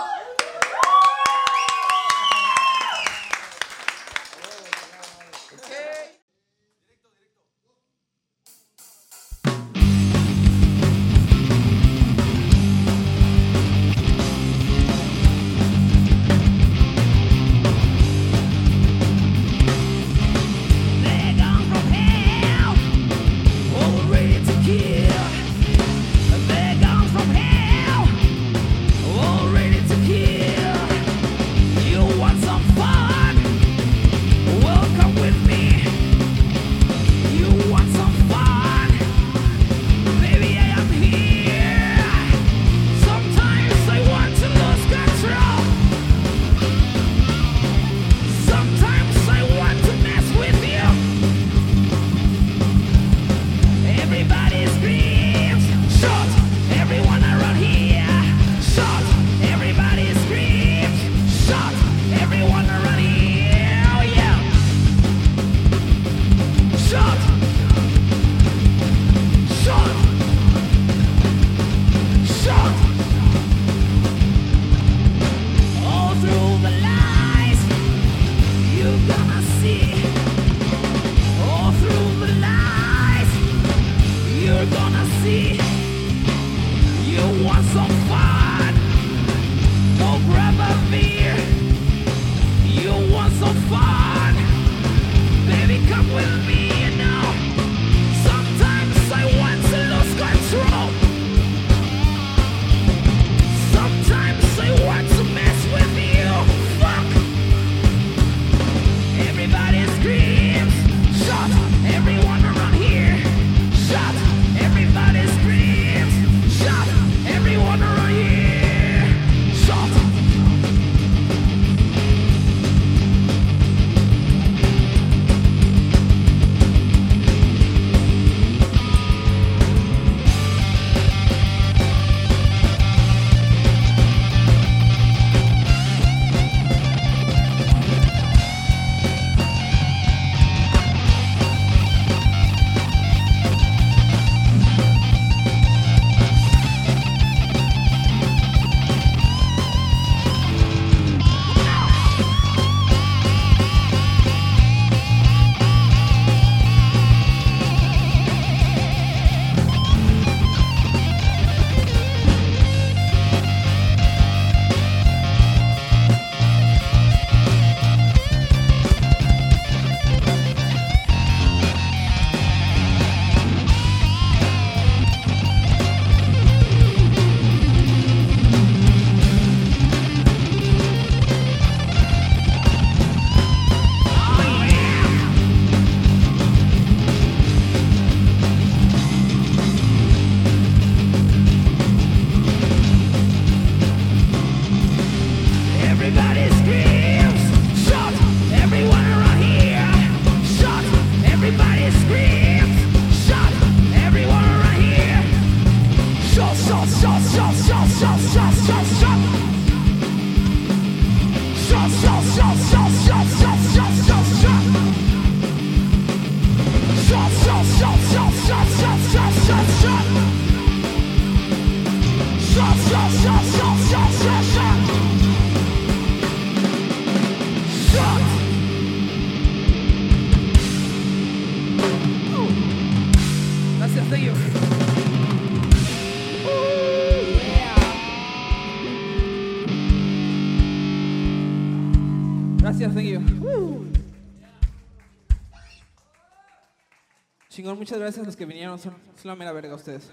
Muchas 247.64 247.98
gracias 247.98 248.24
a 248.24 248.26
los 248.26 248.36
que 248.36 248.46
vinieron. 248.46 248.78
Son, 248.78 248.92
son 248.92 249.30
la 249.30 249.36
mera 249.36 249.54
verga 249.54 249.76
ustedes. 249.76 250.12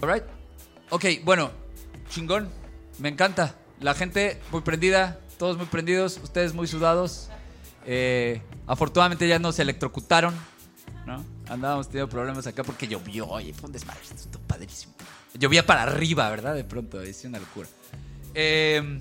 Alright. 0.00 0.24
Ok, 0.90 1.04
bueno, 1.24 1.50
chingón. 2.08 2.48
Me 2.98 3.10
encanta. 3.10 3.54
La 3.80 3.94
gente 3.94 4.40
muy 4.50 4.62
prendida, 4.62 5.20
todos 5.38 5.58
muy 5.58 5.66
prendidos, 5.66 6.18
ustedes 6.22 6.54
muy 6.54 6.66
sudados. 6.66 7.28
Eh, 7.84 8.40
afortunadamente 8.66 9.28
ya 9.28 9.38
nos 9.38 9.58
electrocutaron. 9.58 10.34
Andábamos 11.48 11.86
teniendo 11.88 12.08
problemas 12.08 12.46
acá 12.46 12.64
porque 12.64 12.88
llovió. 12.88 13.28
Oye, 13.28 13.52
fue 13.52 13.66
un 13.66 13.72
desmadre. 13.72 14.00
Esto 14.02 14.40
padrísimo. 14.40 14.94
Llovía 15.34 15.64
para 15.64 15.82
arriba, 15.82 16.28
¿verdad? 16.30 16.54
De 16.54 16.64
pronto, 16.64 17.00
es 17.00 17.24
una 17.24 17.38
locura. 17.38 17.68
Eh, 18.34 19.00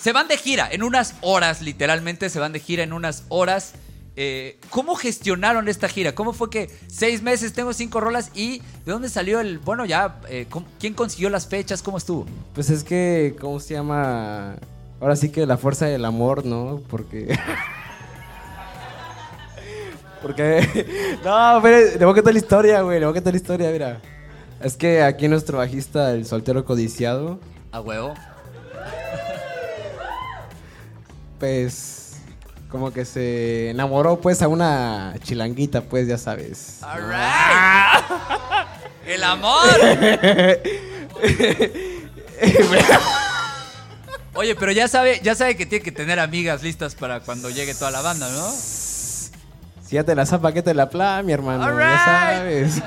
se 0.00 0.12
van 0.12 0.28
de 0.28 0.36
gira 0.36 0.68
en 0.70 0.82
unas 0.82 1.16
horas, 1.20 1.60
literalmente 1.60 2.30
se 2.30 2.38
van 2.38 2.52
de 2.52 2.60
gira 2.60 2.84
en 2.84 2.92
unas 2.92 3.24
horas. 3.28 3.74
Eh, 4.20 4.58
¿cómo 4.70 4.96
gestionaron 4.96 5.68
esta 5.68 5.88
gira? 5.88 6.12
¿Cómo 6.14 6.32
fue 6.32 6.50
que 6.50 6.68
seis 6.88 7.22
meses 7.22 7.52
tengo 7.52 7.72
cinco 7.72 8.00
rolas 8.00 8.32
y 8.34 8.58
de 8.84 8.90
dónde 8.92 9.08
salió 9.08 9.38
el, 9.38 9.58
bueno, 9.60 9.84
ya, 9.84 10.20
eh, 10.28 10.46
¿cómo- 10.50 10.66
¿quién 10.80 10.92
consiguió 10.94 11.30
las 11.30 11.46
fechas? 11.46 11.82
¿Cómo 11.82 11.98
estuvo? 11.98 12.26
Pues 12.52 12.68
es 12.68 12.82
que, 12.82 13.36
¿cómo 13.40 13.60
se 13.60 13.74
llama? 13.74 14.56
Ahora 15.00 15.14
sí 15.14 15.28
que 15.30 15.46
la 15.46 15.56
fuerza 15.56 15.86
del 15.86 16.04
amor, 16.04 16.44
¿no? 16.44 16.80
Porque. 16.90 17.38
Porque. 20.22 20.66
No, 21.24 21.60
pero 21.62 21.76
le 21.98 22.04
voy 22.04 22.10
a 22.12 22.14
contar 22.14 22.32
la 22.32 22.38
historia, 22.40 22.80
güey. 22.82 22.98
Le 22.98 23.06
voy 23.06 23.12
a 23.12 23.14
contar 23.14 23.32
la 23.32 23.36
historia, 23.38 23.70
mira. 23.70 24.00
Es 24.60 24.76
que 24.76 25.02
aquí 25.02 25.28
nuestro 25.28 25.58
bajista, 25.58 26.10
el 26.12 26.26
soltero 26.26 26.64
codiciado, 26.64 27.38
A 27.70 27.80
huevo. 27.80 28.14
pues. 31.38 32.07
Como 32.70 32.92
que 32.92 33.04
se 33.04 33.70
enamoró, 33.70 34.20
pues, 34.20 34.42
a 34.42 34.48
una 34.48 35.14
chilanguita, 35.22 35.82
pues, 35.82 36.06
ya 36.06 36.18
sabes. 36.18 36.80
All 36.82 37.00
right. 37.00 38.04
El 39.06 39.24
amor. 39.24 39.64
Oye, 44.34 44.54
pero 44.54 44.70
ya 44.70 44.86
sabe, 44.86 45.20
ya 45.22 45.34
sabe 45.34 45.56
que 45.56 45.66
tiene 45.66 45.82
que 45.82 45.92
tener 45.92 46.20
amigas 46.20 46.62
listas 46.62 46.94
para 46.94 47.20
cuando 47.20 47.50
llegue 47.50 47.74
toda 47.74 47.90
la 47.90 48.02
banda, 48.02 48.28
¿no? 48.30 48.50
Si 48.50 49.94
ya 49.94 50.04
te 50.04 50.14
la 50.14 50.26
zapa, 50.26 50.52
que 50.52 50.62
te 50.62 50.74
la 50.74 50.90
pla, 50.90 51.22
mi 51.24 51.32
hermano. 51.32 51.64
All 51.64 51.78
Ya 51.78 52.04
sabes. 52.04 52.82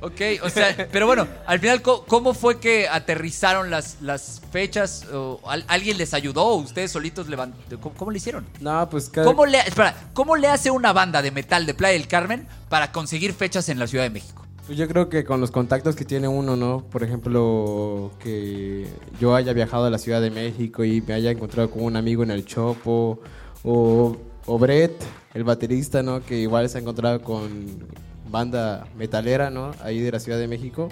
Ok, 0.00 0.20
o 0.44 0.48
sea, 0.48 0.88
pero 0.92 1.06
bueno, 1.06 1.26
al 1.46 1.58
final, 1.58 1.82
¿cómo 1.82 2.32
fue 2.32 2.60
que 2.60 2.88
aterrizaron 2.88 3.68
las, 3.70 3.96
las 4.00 4.40
fechas? 4.52 5.04
¿O 5.12 5.40
al- 5.44 5.64
¿Alguien 5.66 5.98
les 5.98 6.14
ayudó? 6.14 6.44
¿O 6.44 6.56
¿Ustedes 6.58 6.92
solitos 6.92 7.28
levantaron? 7.28 7.80
¿Cómo, 7.80 7.94
cómo 7.96 8.10
le 8.12 8.18
hicieron? 8.18 8.46
No, 8.60 8.88
pues 8.88 9.08
cada. 9.08 9.26
¿Cómo 9.26 9.44
le, 9.44 9.58
espera, 9.58 9.96
¿Cómo 10.14 10.36
le 10.36 10.46
hace 10.46 10.70
una 10.70 10.92
banda 10.92 11.20
de 11.20 11.32
metal 11.32 11.66
de 11.66 11.74
Playa 11.74 11.98
del 11.98 12.06
Carmen 12.06 12.46
para 12.68 12.92
conseguir 12.92 13.32
fechas 13.32 13.68
en 13.68 13.80
la 13.80 13.88
Ciudad 13.88 14.04
de 14.04 14.10
México? 14.10 14.44
Pues 14.66 14.78
yo 14.78 14.86
creo 14.86 15.08
que 15.08 15.24
con 15.24 15.40
los 15.40 15.50
contactos 15.50 15.96
que 15.96 16.04
tiene 16.04 16.28
uno, 16.28 16.54
¿no? 16.54 16.84
Por 16.90 17.02
ejemplo, 17.02 18.12
que 18.20 18.86
yo 19.18 19.34
haya 19.34 19.52
viajado 19.52 19.86
a 19.86 19.90
la 19.90 19.98
Ciudad 19.98 20.20
de 20.20 20.30
México 20.30 20.84
y 20.84 21.00
me 21.00 21.14
haya 21.14 21.30
encontrado 21.32 21.70
con 21.70 21.82
un 21.82 21.96
amigo 21.96 22.22
en 22.22 22.30
el 22.30 22.44
Chopo, 22.44 23.18
o, 23.64 24.16
o 24.46 24.58
Brett, 24.58 24.92
el 25.34 25.42
baterista, 25.44 26.02
¿no? 26.02 26.22
Que 26.24 26.36
igual 26.38 26.68
se 26.68 26.78
ha 26.78 26.80
encontrado 26.82 27.20
con 27.22 27.88
banda 28.30 28.86
metalera, 28.96 29.50
¿no? 29.50 29.72
Ahí 29.82 30.00
de 30.00 30.12
la 30.12 30.20
Ciudad 30.20 30.38
de 30.38 30.48
México 30.48 30.88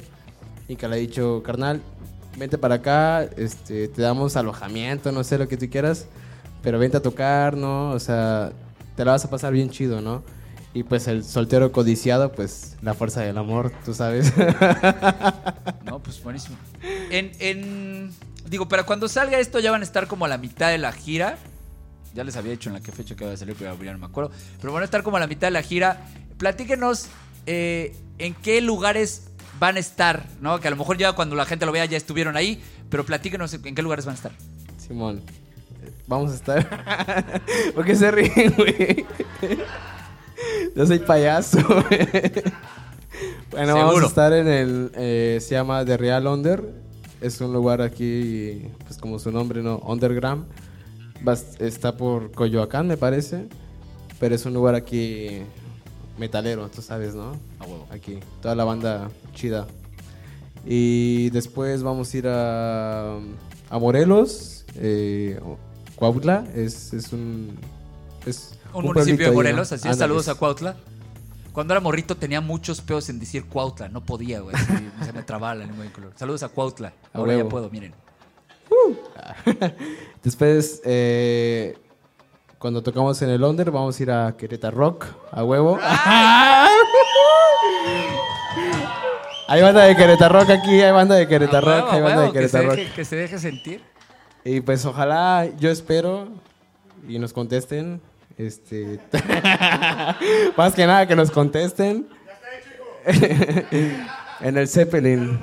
y 0.68 0.76
que 0.76 0.88
le 0.88 0.96
ha 0.96 0.98
dicho, 0.98 1.42
carnal, 1.44 1.80
vente 2.36 2.58
para 2.58 2.76
acá, 2.76 3.22
este, 3.36 3.88
te 3.88 4.02
damos 4.02 4.36
alojamiento, 4.36 5.12
no 5.12 5.24
sé 5.24 5.38
lo 5.38 5.48
que 5.48 5.56
tú 5.56 5.68
quieras, 5.70 6.06
pero 6.62 6.78
vente 6.78 6.96
a 6.96 7.02
tocar, 7.02 7.56
¿no? 7.56 7.90
O 7.90 8.00
sea, 8.00 8.52
te 8.96 9.04
la 9.04 9.12
vas 9.12 9.24
a 9.24 9.30
pasar 9.30 9.52
bien 9.52 9.70
chido, 9.70 10.00
¿no? 10.00 10.22
Y 10.74 10.82
pues 10.82 11.08
el 11.08 11.24
soltero 11.24 11.72
codiciado, 11.72 12.32
pues 12.32 12.76
la 12.82 12.92
fuerza 12.92 13.22
del 13.22 13.38
amor, 13.38 13.72
tú 13.84 13.94
sabes. 13.94 14.32
No, 15.84 16.00
pues 16.00 16.20
buenísimo. 16.22 16.56
En, 16.82 18.12
digo, 18.50 18.68
para 18.68 18.82
cuando 18.82 19.08
salga 19.08 19.38
esto 19.38 19.60
ya 19.60 19.70
van 19.70 19.82
a 19.82 19.84
estar 19.84 20.08
como 20.08 20.24
a 20.24 20.28
la 20.28 20.36
mitad 20.36 20.68
de 20.68 20.78
la 20.78 20.92
gira. 20.92 21.38
Ya 22.12 22.24
les 22.24 22.36
había 22.36 22.50
dicho 22.50 22.68
en 22.68 22.74
la 22.74 22.80
que 22.80 22.90
fecha 22.90 23.14
que 23.14 23.24
va 23.24 23.32
a 23.32 23.36
salir, 23.36 23.54
pero 23.56 23.82
ya 23.82 23.92
no 23.92 23.98
me 23.98 24.06
acuerdo. 24.06 24.32
Pero 24.60 24.72
van 24.72 24.82
a 24.82 24.84
estar 24.84 25.04
como 25.04 25.16
a 25.16 25.20
la 25.20 25.28
mitad 25.28 25.46
de 25.46 25.52
la 25.52 25.62
gira. 25.62 26.04
Platíquenos 26.38 27.06
eh, 27.46 27.94
en 28.18 28.34
qué 28.34 28.60
lugares 28.60 29.28
van 29.58 29.76
a 29.76 29.80
estar, 29.80 30.26
¿no? 30.40 30.60
Que 30.60 30.68
a 30.68 30.70
lo 30.70 30.76
mejor 30.76 30.98
ya 30.98 31.12
cuando 31.12 31.34
la 31.36 31.46
gente 31.46 31.66
lo 31.66 31.72
vea 31.72 31.84
ya 31.84 31.96
estuvieron 31.96 32.36
ahí, 32.36 32.62
pero 32.90 33.04
platíquenos 33.04 33.54
en 33.54 33.74
qué 33.74 33.82
lugares 33.82 34.04
van 34.04 34.14
a 34.14 34.16
estar. 34.16 34.32
Simón, 34.78 35.22
vamos 36.06 36.32
a 36.32 36.34
estar. 36.34 37.42
¿Por 37.74 37.84
qué 37.84 37.94
se 37.94 38.10
ríen, 38.10 38.54
güey? 38.56 39.06
Yo 40.74 40.86
soy 40.86 40.98
payaso, 40.98 41.58
güey. 41.66 42.44
Bueno, 43.50 43.74
vamos 43.74 44.02
a 44.02 44.06
estar 44.06 44.32
en 44.32 44.48
el. 44.48 44.90
eh, 44.94 45.38
se 45.40 45.54
llama 45.54 45.84
The 45.84 45.96
Real 45.96 46.26
Under. 46.26 46.62
Es 47.20 47.40
un 47.40 47.52
lugar 47.52 47.80
aquí, 47.80 48.70
pues 48.84 48.98
como 48.98 49.18
su 49.18 49.30
nombre, 49.30 49.62
¿no? 49.62 49.78
Underground. 49.78 50.46
Está 51.58 51.96
por 51.96 52.30
Coyoacán, 52.32 52.86
me 52.86 52.96
parece. 52.98 53.48
Pero 54.20 54.34
es 54.34 54.44
un 54.44 54.52
lugar 54.52 54.74
aquí 54.74 55.42
metalero, 56.18 56.68
tú 56.68 56.82
sabes, 56.82 57.14
¿no? 57.14 57.32
A 57.58 57.64
huevo. 57.64 57.86
Aquí, 57.90 58.18
toda 58.40 58.54
la 58.54 58.64
banda 58.64 59.10
chida. 59.34 59.66
Y 60.64 61.30
después 61.30 61.82
vamos 61.82 62.12
a 62.12 62.16
ir 62.16 62.28
a, 62.28 63.16
a 63.70 63.78
Morelos, 63.78 64.64
eh, 64.76 65.40
Cuautla, 65.94 66.44
es, 66.54 66.92
es 66.92 67.12
un... 67.12 67.56
Es 68.26 68.58
Un, 68.74 68.86
municipio 68.86 69.18
de 69.18 69.24
ahí, 69.26 69.30
¿no? 69.30 69.36
Morelos, 69.36 69.72
así 69.72 69.88
es. 69.88 69.96
Saludos 69.96 70.28
a 70.28 70.34
Cuautla. 70.34 70.76
Cuando 71.52 71.72
era 71.72 71.80
morrito 71.80 72.16
tenía 72.16 72.40
muchos 72.40 72.80
peos 72.80 73.08
en 73.08 73.18
decir 73.18 73.46
Cuautla, 73.46 73.88
no 73.88 74.04
podía, 74.04 74.40
güey. 74.40 74.56
se 75.04 75.12
me 75.12 75.22
trababa 75.22 75.54
la 75.54 75.66
lengua 75.66 75.86
color. 75.92 76.12
Saludos 76.16 76.42
a 76.42 76.48
Cuautla. 76.48 76.92
A 77.12 77.18
Ahora 77.18 77.36
ya 77.36 77.48
puedo, 77.48 77.70
miren. 77.70 77.94
Después, 80.22 80.82
eh, 80.84 81.78
cuando 82.58 82.82
tocamos 82.82 83.20
en 83.22 83.30
el 83.30 83.44
Under, 83.44 83.70
vamos 83.70 83.98
a 83.98 84.02
ir 84.02 84.10
a 84.10 84.36
Querétaro 84.36 84.76
Rock, 84.76 85.06
a 85.30 85.44
huevo. 85.44 85.78
hay 89.48 89.62
banda 89.62 89.84
de 89.84 89.94
Querétaro 89.94 90.40
Rock 90.40 90.50
aquí, 90.50 90.80
hay 90.80 90.92
banda 90.92 91.14
de 91.16 91.28
Querétaro 91.28 91.66
Rock, 91.66 91.92
hay 91.92 92.00
banda 92.00 92.22
de 92.22 92.28
huevo, 92.28 92.32
que, 92.32 92.48
se 92.48 92.58
Querétaro 92.58 92.82
Rock. 92.82 92.94
que 92.94 93.04
se 93.04 93.16
deje 93.16 93.38
sentir. 93.38 93.82
Y 94.44 94.60
pues 94.60 94.84
ojalá, 94.86 95.46
yo 95.58 95.70
espero 95.70 96.28
y 97.08 97.18
nos 97.18 97.32
contesten. 97.32 98.00
Este. 98.38 99.00
Más 100.56 100.74
que 100.74 100.86
nada 100.86 101.06
que 101.06 101.16
nos 101.16 101.30
contesten. 101.30 102.08
en 104.40 104.56
el 104.56 104.68
Zeppelin. 104.68 105.38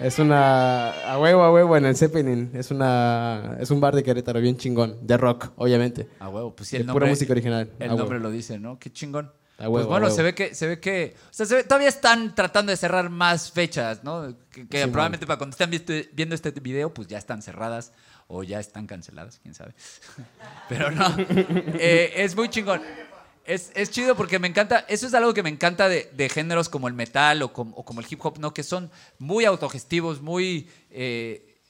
Es 0.00 0.18
una. 0.18 0.90
A 1.12 1.18
huevo, 1.18 1.42
a 1.42 1.52
huevo, 1.52 1.76
en 1.76 1.84
el 1.84 1.96
Zeppelin. 1.96 2.50
Es 2.54 2.70
una. 2.70 3.56
Es 3.60 3.70
un 3.70 3.80
bar 3.80 3.94
de 3.94 4.02
Querétaro 4.02 4.40
bien 4.40 4.56
chingón. 4.56 4.98
De 5.06 5.16
rock, 5.16 5.52
obviamente. 5.56 6.08
A 6.20 6.28
huevo, 6.28 6.54
pues 6.54 6.68
sí, 6.70 6.76
De 6.76 6.80
el 6.82 6.86
pura 6.86 6.92
nombre. 6.94 7.10
música 7.10 7.32
original. 7.32 7.70
El 7.78 7.90
A 7.90 7.94
nombre 7.94 8.16
huevo. 8.18 8.22
lo 8.24 8.30
dice, 8.30 8.58
¿no? 8.58 8.78
Qué 8.78 8.90
chingón. 8.92 9.26
A 9.56 9.66
pues 9.66 9.68
huevo, 9.68 9.88
bueno, 9.90 10.06
a 10.08 10.10
se 10.10 10.22
ve 10.22 10.34
que, 10.34 10.54
se 10.54 10.66
ve 10.66 10.80
que. 10.80 11.14
O 11.30 11.32
sea, 11.34 11.46
se 11.46 11.54
ve- 11.56 11.62
todavía 11.64 11.88
están 11.88 12.34
tratando 12.34 12.70
de 12.70 12.76
cerrar 12.76 13.08
más 13.08 13.52
fechas, 13.52 14.02
¿no? 14.02 14.34
Que, 14.50 14.66
que 14.66 14.82
Sí, 14.82 14.88
probablemente 14.90 15.26
para 15.26 15.38
cuando 15.38 15.54
estén 15.56 15.70
vi- 15.70 16.08
viendo 16.12 16.34
este 16.34 16.50
video, 16.50 16.92
pues 16.92 17.06
ya 17.06 17.18
están 17.18 17.40
cerradas 17.40 17.92
o 18.26 18.42
ya 18.42 18.58
están 18.58 18.86
canceladas, 18.88 19.38
quién 19.42 19.54
sabe. 19.54 19.74
Pero 20.68 20.90
no. 20.90 21.06
Eh, 21.18 22.12
es 22.16 22.34
muy 22.34 22.48
chingón. 22.48 22.80
Es, 23.44 23.72
es 23.74 23.90
chido 23.90 24.16
porque 24.16 24.38
me 24.38 24.48
encanta, 24.48 24.86
eso 24.88 25.06
es 25.06 25.12
algo 25.12 25.34
que 25.34 25.42
me 25.42 25.50
encanta 25.50 25.88
de, 25.88 26.10
de 26.14 26.28
géneros 26.30 26.70
como 26.70 26.88
el 26.88 26.94
metal 26.94 27.42
o 27.42 27.52
como, 27.52 28.00
el 28.00 28.06
hip 28.08 28.24
hop, 28.24 28.38
¿no? 28.38 28.54
Que 28.54 28.62
son 28.62 28.90
muy 29.18 29.44
autogestivos, 29.44 30.22
muy... 30.22 30.70
eh, 30.90 31.60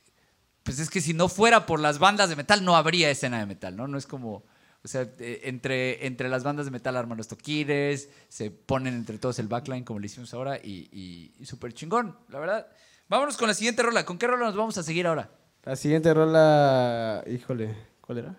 pues 0.63 0.79
es 0.79 0.89
que 0.89 1.01
si 1.01 1.13
no 1.13 1.29
fuera 1.29 1.67
por 1.67 1.81
las 1.81 1.99
bandas 1.99 2.31
de 2.31 2.37
metal, 2.37 2.65
no 2.65 2.77
habría 2.77 3.11
escena 3.11 3.41
de 3.41 3.47
metal, 3.47 3.77
¿no? 3.77 3.89
No 3.89 3.99
es 3.99 4.07
como... 4.07 4.45
O 4.85 4.89
sea, 4.89 5.09
eh, 5.19 5.41
entre, 5.45 6.07
entre 6.07 6.29
las 6.29 6.45
bandas 6.45 6.67
de 6.67 6.71
metal 6.71 6.97
arman 6.97 7.19
los 7.19 7.27
toquines, 7.29 8.09
se 8.29 8.51
ponen 8.51 8.95
entre 8.95 9.19
todos 9.19 9.39
el 9.39 9.49
backline 9.49 9.83
como 9.83 9.99
le 9.99 10.07
hicimos 10.07 10.33
ahora 10.35 10.59
y, 10.59 10.89
y, 10.93 11.35
y 11.39 11.47
súper 11.47 11.73
chingón, 11.73 12.17
la 12.29 12.39
verdad. 12.39 12.67
Vámonos 13.09 13.37
con 13.37 13.49
la 13.49 13.55
siguiente 13.55 13.83
rola. 13.83 14.05
¿Con 14.05 14.19
qué 14.19 14.27
rola 14.27 14.45
nos 14.47 14.57
vamos 14.57 14.79
a 14.79 14.83
seguir 14.83 15.07
ahora? 15.07 15.31
La 15.65 15.75
siguiente 15.75 16.13
rola. 16.13 17.25
Híjole, 17.27 17.75
¿cuál 18.01 18.19
era? 18.19 18.37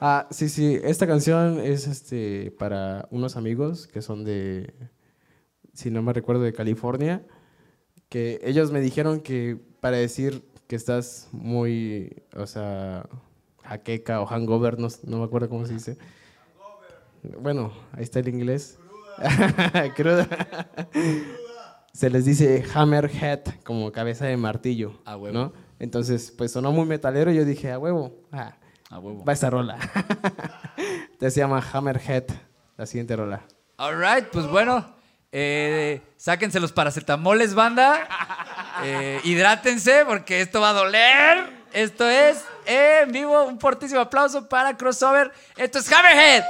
Ah, 0.00 0.26
sí, 0.30 0.48
sí. 0.48 0.78
Esta 0.82 1.06
canción 1.06 1.60
es 1.60 1.86
este 1.86 2.50
para 2.58 3.08
unos 3.10 3.36
amigos 3.36 3.86
que 3.86 4.02
son 4.02 4.24
de. 4.24 4.74
Si 5.72 5.90
no 5.90 6.02
me 6.02 6.12
recuerdo, 6.12 6.42
de 6.42 6.52
California. 6.52 7.24
Que 8.08 8.40
ellos 8.44 8.70
me 8.72 8.80
dijeron 8.80 9.20
que 9.20 9.58
para 9.80 9.96
decir 9.96 10.44
que 10.66 10.76
estás 10.76 11.28
muy. 11.32 12.22
O 12.34 12.46
sea. 12.46 13.08
Jaqueca 13.62 14.20
o 14.20 14.26
hangover, 14.26 14.78
no, 14.78 14.88
no 15.04 15.18
me 15.18 15.24
acuerdo 15.24 15.48
cómo 15.48 15.66
se 15.66 15.72
dice. 15.72 15.98
Bueno, 17.40 17.72
ahí 17.92 18.04
está 18.04 18.20
el 18.20 18.28
inglés. 18.28 18.78
Cruda. 19.96 20.28
Se 21.92 22.10
les 22.10 22.26
dice 22.26 22.64
hammerhead, 22.74 23.40
como 23.64 23.90
cabeza 23.90 24.26
de 24.26 24.36
martillo. 24.36 25.00
A 25.04 25.16
huevo. 25.16 25.36
¿no? 25.36 25.52
Entonces, 25.78 26.32
pues 26.36 26.52
sonó 26.52 26.72
muy 26.72 26.86
metalero 26.86 27.32
y 27.32 27.36
yo 27.36 27.44
dije, 27.44 27.72
a 27.72 27.78
huevo, 27.78 28.20
ah, 28.32 28.56
A 28.90 28.98
huevo. 28.98 29.24
va 29.24 29.32
esta 29.32 29.50
rola. 29.50 29.76
Entonces 30.76 31.34
se 31.34 31.40
llama 31.40 31.64
Hammerhead, 31.72 32.24
la 32.76 32.86
siguiente 32.86 33.16
rola. 33.16 33.42
All 33.78 33.98
right, 33.98 34.26
pues 34.30 34.46
bueno, 34.46 34.94
eh, 35.32 36.00
sáquense 36.16 36.60
los 36.60 36.72
paracetamoles, 36.72 37.54
banda. 37.54 38.08
Eh, 38.84 39.20
hidrátense 39.24 40.04
porque 40.06 40.40
esto 40.40 40.60
va 40.60 40.70
a 40.70 40.72
doler. 40.72 41.56
Esto 41.72 42.08
es 42.08 42.44
en 42.64 43.12
vivo. 43.12 43.44
Un 43.44 43.60
fortísimo 43.60 44.00
aplauso 44.00 44.48
para 44.48 44.76
Crossover. 44.76 45.32
Esto 45.56 45.78
es 45.78 45.92
Hammerhead. 45.92 46.44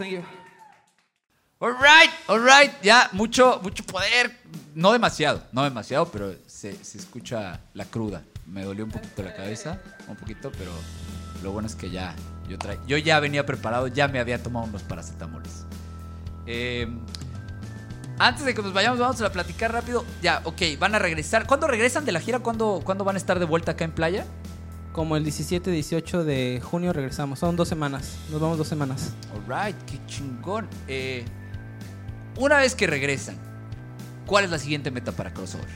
Thank 0.00 0.12
you. 0.12 0.22
Alright, 1.60 2.10
alright, 2.26 2.72
ya, 2.82 3.10
mucho, 3.12 3.60
mucho 3.62 3.84
poder. 3.84 4.34
No 4.74 4.92
demasiado, 4.92 5.42
no 5.52 5.62
demasiado, 5.64 6.06
pero 6.10 6.34
se, 6.46 6.72
se 6.82 6.96
escucha 6.96 7.60
la 7.74 7.84
cruda. 7.84 8.22
Me 8.46 8.64
dolió 8.64 8.84
un 8.84 8.90
poquito 8.90 9.22
la 9.22 9.34
cabeza, 9.34 9.78
un 10.08 10.16
poquito, 10.16 10.50
pero 10.52 10.72
lo 11.42 11.52
bueno 11.52 11.68
es 11.68 11.74
que 11.74 11.90
ya, 11.90 12.14
yo, 12.48 12.58
tra- 12.58 12.78
yo 12.86 12.96
ya 12.96 13.20
venía 13.20 13.44
preparado, 13.44 13.88
ya 13.88 14.08
me 14.08 14.18
había 14.20 14.42
tomado 14.42 14.64
unos 14.66 14.82
paracetamoles. 14.82 15.66
Eh, 16.46 16.88
antes 18.18 18.46
de 18.46 18.54
que 18.54 18.62
nos 18.62 18.72
vayamos, 18.72 18.98
vamos 18.98 19.20
a 19.20 19.30
platicar 19.30 19.70
rápido. 19.72 20.04
Ya, 20.22 20.40
ok, 20.44 20.62
van 20.78 20.94
a 20.94 20.98
regresar. 20.98 21.46
¿Cuándo 21.46 21.66
regresan 21.66 22.06
de 22.06 22.12
la 22.12 22.20
gira? 22.20 22.38
¿Cuándo, 22.38 22.80
¿cuándo 22.84 23.04
van 23.04 23.16
a 23.16 23.18
estar 23.18 23.38
de 23.38 23.44
vuelta 23.44 23.72
acá 23.72 23.84
en 23.84 23.92
playa? 23.92 24.24
Como 24.92 25.16
el 25.16 25.22
17, 25.22 25.70
18 25.70 26.24
de 26.24 26.60
junio 26.62 26.92
regresamos. 26.92 27.38
Son 27.38 27.54
dos 27.56 27.68
semanas. 27.68 28.16
Nos 28.30 28.40
vamos 28.40 28.58
dos 28.58 28.66
semanas. 28.68 29.12
Alright, 29.48 29.76
qué 29.86 29.98
chingón. 30.06 30.66
Eh, 30.88 31.24
una 32.36 32.58
vez 32.58 32.74
que 32.74 32.86
regresan, 32.86 33.36
¿cuál 34.26 34.44
es 34.44 34.50
la 34.50 34.58
siguiente 34.58 34.90
meta 34.90 35.12
para 35.12 35.32
Crossover? 35.32 35.68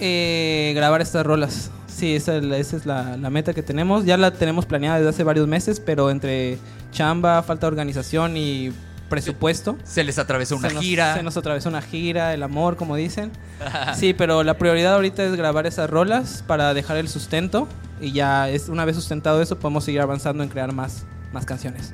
Eh, 0.00 0.72
grabar 0.74 1.00
estas 1.00 1.24
rolas. 1.26 1.70
Sí, 1.86 2.14
esa, 2.16 2.36
es 2.36 2.44
la- 2.44 2.58
esa 2.58 2.76
es 2.76 2.86
la, 2.86 3.16
la 3.16 3.30
meta 3.30 3.54
que 3.54 3.62
tenemos. 3.62 4.04
Ya 4.04 4.16
la 4.16 4.32
tenemos 4.32 4.66
planeada 4.66 4.98
desde 4.98 5.10
hace 5.10 5.24
varios 5.24 5.46
meses, 5.46 5.80
pero 5.80 6.10
entre 6.10 6.58
chamba, 6.92 7.42
falta 7.42 7.66
de 7.66 7.68
organización 7.68 8.36
y 8.36 8.72
presupuesto. 9.08 9.76
Se 9.84 10.02
les 10.04 10.18
atravesó 10.18 10.56
una 10.56 10.68
se 10.68 10.74
nos- 10.74 10.84
gira. 10.84 11.14
se 11.14 11.22
nos 11.22 11.36
atravesó 11.36 11.68
una 11.68 11.82
gira, 11.82 12.34
el 12.34 12.42
amor, 12.42 12.76
como 12.76 12.96
dicen. 12.96 13.30
Sí, 13.96 14.14
pero 14.14 14.42
la 14.42 14.58
prioridad 14.58 14.94
ahorita 14.94 15.24
es 15.24 15.34
grabar 15.36 15.66
esas 15.66 15.88
rolas 15.90 16.42
para 16.46 16.74
dejar 16.74 16.96
el 16.96 17.08
sustento. 17.08 17.68
Y 18.00 18.12
ya 18.12 18.48
es 18.50 18.68
una 18.68 18.84
vez 18.84 18.96
sustentado 18.96 19.40
eso, 19.40 19.58
podemos 19.58 19.84
seguir 19.84 20.00
avanzando 20.00 20.42
en 20.42 20.48
crear 20.48 20.72
más, 20.72 21.04
más 21.32 21.44
canciones. 21.46 21.92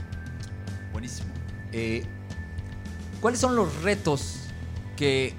Buenísimo. 0.92 1.28
Eh, 1.72 2.04
¿Cuáles 3.20 3.38
son 3.38 3.54
los 3.54 3.82
retos 3.82 4.36
que 4.96 5.34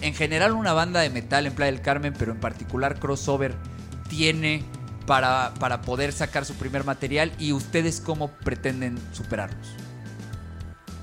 en 0.00 0.14
general 0.14 0.52
una 0.52 0.72
banda 0.72 1.00
de 1.00 1.10
metal 1.10 1.46
en 1.46 1.52
Playa 1.54 1.70
del 1.72 1.80
Carmen, 1.82 2.14
pero 2.18 2.32
en 2.32 2.40
particular 2.40 2.98
Crossover, 2.98 3.54
tiene 4.08 4.64
para, 5.06 5.52
para 5.60 5.82
poder 5.82 6.12
sacar 6.12 6.44
su 6.46 6.54
primer 6.54 6.84
material 6.84 7.30
y 7.38 7.52
ustedes 7.52 8.00
cómo 8.00 8.28
pretenden 8.28 8.98
superarlos? 9.12 9.74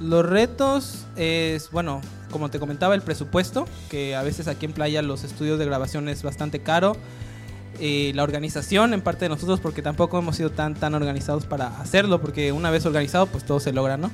Los 0.01 0.25
retos 0.25 1.05
es, 1.15 1.69
bueno, 1.69 2.01
como 2.31 2.49
te 2.49 2.59
comentaba, 2.59 2.95
el 2.95 3.01
presupuesto, 3.01 3.65
que 3.89 4.15
a 4.15 4.23
veces 4.23 4.47
aquí 4.47 4.65
en 4.65 4.73
Playa 4.73 5.01
los 5.03 5.23
estudios 5.23 5.59
de 5.59 5.65
grabación 5.65 6.09
es 6.09 6.23
bastante 6.23 6.59
caro. 6.59 6.95
Eh, 7.79 8.11
la 8.15 8.23
organización 8.23 8.93
en 8.93 9.01
parte 9.01 9.25
de 9.25 9.29
nosotros, 9.29 9.59
porque 9.59 9.81
tampoco 9.81 10.17
hemos 10.17 10.35
sido 10.37 10.49
tan, 10.49 10.73
tan 10.73 10.95
organizados 10.95 11.45
para 11.45 11.67
hacerlo, 11.79 12.19
porque 12.19 12.51
una 12.51 12.71
vez 12.71 12.85
organizado, 12.85 13.27
pues 13.27 13.43
todo 13.45 13.59
se 13.59 13.73
logra, 13.73 13.97
¿no? 13.97 14.09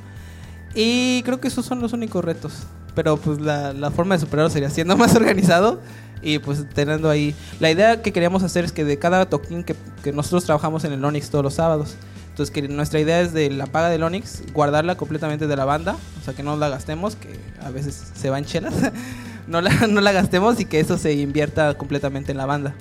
Y 0.75 1.23
creo 1.23 1.39
que 1.39 1.47
esos 1.47 1.65
son 1.65 1.79
los 1.81 1.93
únicos 1.93 2.23
retos. 2.23 2.63
Pero 2.93 3.15
pues 3.17 3.39
la, 3.39 3.71
la 3.73 3.89
forma 3.89 4.15
de 4.15 4.21
superarlo 4.21 4.49
sería 4.49 4.69
siendo 4.69 4.97
más 4.97 5.15
organizado 5.15 5.79
y 6.21 6.39
pues 6.39 6.67
teniendo 6.73 7.09
ahí... 7.09 7.33
La 7.59 7.71
idea 7.71 8.01
que 8.01 8.11
queríamos 8.11 8.43
hacer 8.43 8.65
es 8.65 8.73
que 8.73 8.83
de 8.83 8.99
cada 8.99 9.29
toquín 9.29 9.63
que, 9.63 9.75
que 10.03 10.11
nosotros 10.11 10.43
trabajamos 10.43 10.83
en 10.83 10.93
el 10.93 11.05
Onyx 11.05 11.29
todos 11.29 11.43
los 11.43 11.53
sábados, 11.53 11.95
entonces 12.37 12.53
que 12.53 12.67
nuestra 12.67 12.99
idea 12.99 13.19
es 13.19 13.33
de 13.33 13.49
la 13.49 13.65
paga 13.65 13.89
del 13.89 14.03
Onyx 14.03 14.43
guardarla 14.53 14.93
completamente 14.93 15.47
de 15.47 15.55
la 15.55 15.65
banda, 15.65 15.97
o 16.21 16.23
sea 16.23 16.35
que 16.35 16.43
no 16.43 16.55
la 16.55 16.69
gastemos, 16.69 17.15
que 17.15 17.35
a 17.63 17.71
veces 17.71 18.11
se 18.13 18.29
van 18.29 18.45
chelas, 18.45 18.75
no 19.47 19.59
la, 19.59 19.71
no 19.87 20.01
la 20.01 20.11
gastemos 20.11 20.59
y 20.59 20.65
que 20.65 20.79
eso 20.79 20.99
se 20.99 21.13
invierta 21.13 21.73
completamente 21.73 22.31
en 22.31 22.37
la 22.37 22.45
banda, 22.45 22.75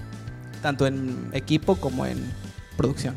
tanto 0.61 0.87
en 0.87 1.31
equipo 1.33 1.77
como 1.77 2.05
en 2.05 2.19
producción. 2.77 3.14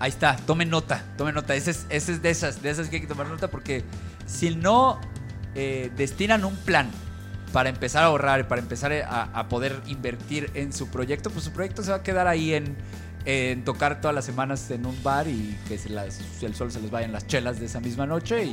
Ahí 0.00 0.10
está, 0.10 0.36
tomen 0.36 0.68
nota, 0.68 1.02
tomen 1.16 1.34
nota. 1.34 1.54
Ese 1.54 1.70
es, 1.70 2.20
de 2.20 2.28
esas, 2.28 2.60
de 2.60 2.68
esas 2.68 2.90
que 2.90 2.96
hay 2.96 3.00
que 3.00 3.08
tomar 3.08 3.26
nota 3.26 3.48
porque 3.48 3.84
si 4.26 4.54
no 4.54 5.00
eh, 5.54 5.90
destinan 5.96 6.44
un 6.44 6.56
plan 6.56 6.90
para 7.54 7.70
empezar 7.70 8.02
a 8.02 8.08
ahorrar 8.08 8.48
para 8.48 8.60
empezar 8.60 8.92
a 8.92 9.48
poder 9.48 9.80
invertir 9.86 10.50
en 10.52 10.74
su 10.74 10.88
proyecto, 10.88 11.30
pues 11.30 11.46
su 11.46 11.52
proyecto 11.52 11.82
se 11.82 11.90
va 11.90 11.98
a 11.98 12.02
quedar 12.02 12.26
ahí 12.26 12.52
en, 12.52 12.76
en 13.24 13.64
tocar 13.64 14.00
todas 14.00 14.14
las 14.14 14.24
semanas 14.24 14.70
en 14.70 14.84
un 14.86 15.00
bar 15.02 15.28
y 15.28 15.58
que 15.68 15.78
se 15.78 15.88
las- 15.88 16.18
el 16.42 16.54
sol 16.54 16.72
se 16.72 16.80
les 16.80 16.90
vaya 16.90 17.06
en 17.06 17.12
las 17.12 17.26
chelas 17.26 17.60
de 17.60 17.66
esa 17.66 17.80
misma 17.80 18.06
noche. 18.06 18.44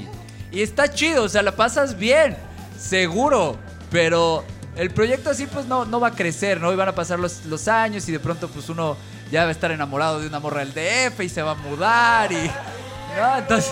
Y, 0.51 0.62
está 0.62 0.91
chido, 0.91 1.23
o 1.23 1.29
sea, 1.29 1.41
la 1.43 1.55
pasas 1.55 1.97
bien, 1.97 2.36
seguro, 2.79 3.58
pero 3.91 4.43
el 4.75 4.91
proyecto 4.91 5.29
así 5.29 5.45
pues 5.47 5.65
no, 5.65 5.99
va 5.99 6.10
a 6.10 6.15
crecer, 6.15 6.60
¿no? 6.62 6.71
Y 6.71 6.75
van 6.75 6.89
a 6.89 6.95
pasar 6.95 7.19
los, 7.19 7.67
años 7.67 8.08
y 8.10 8.12
de 8.12 8.19
pronto 8.19 8.47
pues 8.47 8.69
uno 8.69 8.97
ya 9.32 9.43
va 9.43 9.49
a 9.49 9.51
estar 9.51 9.71
enamorado 9.71 10.19
de 10.19 10.27
una 10.27 10.39
morra 10.39 10.65
del 10.65 10.73
DF 10.73 11.23
y 11.23 11.29
se 11.29 11.41
va 11.41 11.51
a 11.51 11.55
mudar 11.55 12.32
y... 12.32 12.36
¿no? 13.17 13.38
Entonces... 13.38 13.71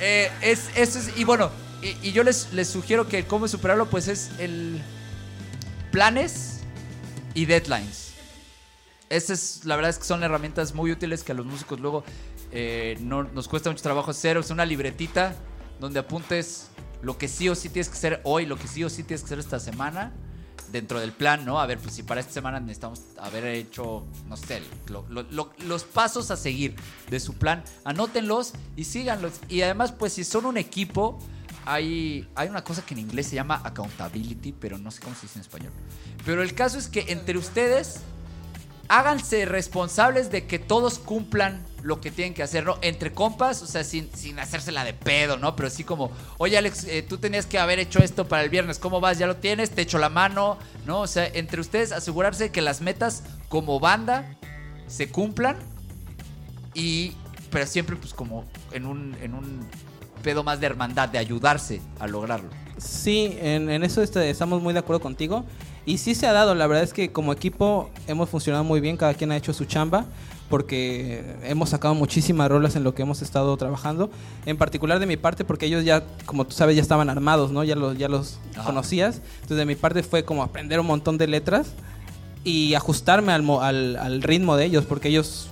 eh, 0.00 0.30
es, 0.42 0.68
eso 0.76 0.98
es, 0.98 1.16
y 1.16 1.24
bueno, 1.24 1.50
y, 1.82 2.08
y 2.08 2.12
yo 2.12 2.22
les, 2.22 2.52
les 2.52 2.68
sugiero 2.68 3.08
que 3.08 3.24
cómo 3.24 3.48
superarlo 3.48 3.86
pues 3.86 4.08
es 4.08 4.30
el 4.38 4.80
planes 5.90 6.60
y 7.34 7.46
deadlines. 7.46 8.07
Esas, 9.10 9.64
la 9.64 9.76
verdad 9.76 9.90
es 9.90 9.98
que 9.98 10.04
son 10.04 10.22
herramientas 10.22 10.74
muy 10.74 10.92
útiles 10.92 11.24
que 11.24 11.32
a 11.32 11.34
los 11.34 11.46
músicos 11.46 11.80
luego 11.80 12.04
eh, 12.52 12.96
no, 13.00 13.22
nos 13.24 13.48
cuesta 13.48 13.70
mucho 13.70 13.82
trabajo 13.82 14.10
hacer. 14.10 14.36
Es 14.36 14.50
una 14.50 14.66
libretita 14.66 15.34
donde 15.80 15.98
apuntes 16.00 16.68
lo 17.02 17.16
que 17.16 17.28
sí 17.28 17.48
o 17.48 17.54
sí 17.54 17.68
tienes 17.68 17.88
que 17.88 17.94
hacer 17.96 18.20
hoy, 18.24 18.44
lo 18.46 18.56
que 18.58 18.68
sí 18.68 18.84
o 18.84 18.90
sí 18.90 19.02
tienes 19.04 19.22
que 19.22 19.26
hacer 19.26 19.38
esta 19.38 19.60
semana, 19.60 20.12
dentro 20.72 21.00
del 21.00 21.12
plan, 21.12 21.46
¿no? 21.46 21.60
A 21.60 21.66
ver, 21.66 21.78
pues 21.78 21.94
si 21.94 22.02
para 22.02 22.20
esta 22.20 22.32
semana 22.32 22.60
necesitamos 22.60 23.00
haber 23.18 23.46
hecho, 23.46 24.04
no 24.26 24.36
sé, 24.36 24.60
lo- 24.88 25.06
lo- 25.08 25.22
lo- 25.30 25.52
los 25.64 25.84
pasos 25.84 26.30
a 26.30 26.36
seguir 26.36 26.74
de 27.08 27.20
su 27.20 27.34
plan, 27.34 27.62
anótenlos 27.84 28.52
y 28.76 28.84
síganlos. 28.84 29.34
Y 29.48 29.62
además, 29.62 29.92
pues 29.92 30.12
si 30.12 30.24
son 30.24 30.44
un 30.44 30.58
equipo, 30.58 31.18
hay, 31.64 32.28
hay 32.34 32.48
una 32.48 32.64
cosa 32.64 32.84
que 32.84 32.92
en 32.94 33.00
inglés 33.00 33.28
se 33.28 33.36
llama 33.36 33.60
accountability, 33.64 34.52
pero 34.52 34.76
no 34.76 34.90
sé 34.90 35.00
cómo 35.00 35.14
se 35.14 35.22
dice 35.22 35.38
en 35.38 35.42
español. 35.42 35.72
Pero 36.26 36.42
el 36.42 36.52
caso 36.54 36.78
es 36.78 36.88
que 36.88 37.06
entre 37.08 37.38
ustedes 37.38 38.00
háganse 38.88 39.44
responsables 39.44 40.30
de 40.30 40.46
que 40.46 40.58
todos 40.58 40.98
cumplan 40.98 41.62
lo 41.82 42.00
que 42.00 42.10
tienen 42.10 42.34
que 42.34 42.42
hacer, 42.42 42.64
¿no? 42.64 42.78
Entre 42.82 43.12
compas, 43.12 43.62
o 43.62 43.66
sea, 43.66 43.84
sin, 43.84 44.10
sin 44.14 44.38
hacérsela 44.38 44.84
de 44.84 44.94
pedo, 44.94 45.36
¿no? 45.36 45.54
Pero 45.54 45.68
así 45.68 45.84
como, 45.84 46.10
oye 46.38 46.58
Alex, 46.58 46.84
eh, 46.84 47.02
tú 47.02 47.18
tenías 47.18 47.46
que 47.46 47.58
haber 47.58 47.78
hecho 47.78 48.00
esto 48.00 48.26
para 48.26 48.42
el 48.42 48.50
viernes, 48.50 48.78
¿cómo 48.78 49.00
vas? 49.00 49.18
¿Ya 49.18 49.26
lo 49.26 49.36
tienes? 49.36 49.70
Te 49.70 49.82
echo 49.82 49.98
la 49.98 50.08
mano, 50.08 50.58
¿no? 50.86 51.00
O 51.00 51.06
sea, 51.06 51.26
entre 51.26 51.60
ustedes 51.60 51.92
asegurarse 51.92 52.44
de 52.44 52.50
que 52.50 52.62
las 52.62 52.80
metas 52.80 53.22
como 53.48 53.78
banda 53.78 54.36
se 54.86 55.10
cumplan 55.10 55.56
y, 56.74 57.12
pero 57.50 57.66
siempre 57.66 57.96
pues 57.96 58.12
como 58.12 58.44
en 58.72 58.86
un, 58.86 59.16
en 59.22 59.34
un 59.34 59.60
pedo 60.22 60.42
más 60.42 60.60
de 60.60 60.66
hermandad, 60.66 61.08
de 61.08 61.18
ayudarse 61.18 61.80
a 62.00 62.06
lograrlo. 62.06 62.50
Sí, 62.78 63.36
en, 63.40 63.70
en 63.70 63.84
eso 63.84 64.02
este, 64.02 64.30
estamos 64.30 64.62
muy 64.62 64.72
de 64.72 64.80
acuerdo 64.80 65.00
contigo. 65.00 65.44
Y 65.88 65.96
sí 65.96 66.14
se 66.14 66.26
ha 66.26 66.34
dado, 66.34 66.54
la 66.54 66.66
verdad 66.66 66.84
es 66.84 66.92
que 66.92 67.12
como 67.12 67.32
equipo 67.32 67.88
hemos 68.06 68.28
funcionado 68.28 68.62
muy 68.62 68.78
bien, 68.78 68.98
cada 68.98 69.14
quien 69.14 69.32
ha 69.32 69.38
hecho 69.38 69.54
su 69.54 69.64
chamba, 69.64 70.04
porque 70.50 71.24
hemos 71.44 71.70
sacado 71.70 71.94
muchísimas 71.94 72.50
rolas 72.50 72.76
en 72.76 72.84
lo 72.84 72.94
que 72.94 73.00
hemos 73.00 73.22
estado 73.22 73.56
trabajando. 73.56 74.10
En 74.44 74.58
particular 74.58 74.98
de 75.00 75.06
mi 75.06 75.16
parte, 75.16 75.46
porque 75.46 75.64
ellos 75.64 75.86
ya, 75.86 76.02
como 76.26 76.44
tú 76.44 76.54
sabes, 76.54 76.76
ya 76.76 76.82
estaban 76.82 77.08
armados, 77.08 77.52
¿no? 77.52 77.64
Ya 77.64 77.74
los, 77.74 77.96
ya 77.96 78.08
los 78.08 78.38
Ajá. 78.54 78.64
conocías. 78.64 79.22
Entonces 79.36 79.56
de 79.56 79.64
mi 79.64 79.76
parte 79.76 80.02
fue 80.02 80.26
como 80.26 80.42
aprender 80.42 80.78
un 80.78 80.86
montón 80.86 81.16
de 81.16 81.26
letras 81.26 81.68
y 82.44 82.74
ajustarme 82.74 83.32
al, 83.32 83.48
al, 83.48 83.96
al 83.96 84.22
ritmo 84.22 84.56
de 84.56 84.66
ellos, 84.66 84.84
porque 84.84 85.08
ellos 85.08 85.48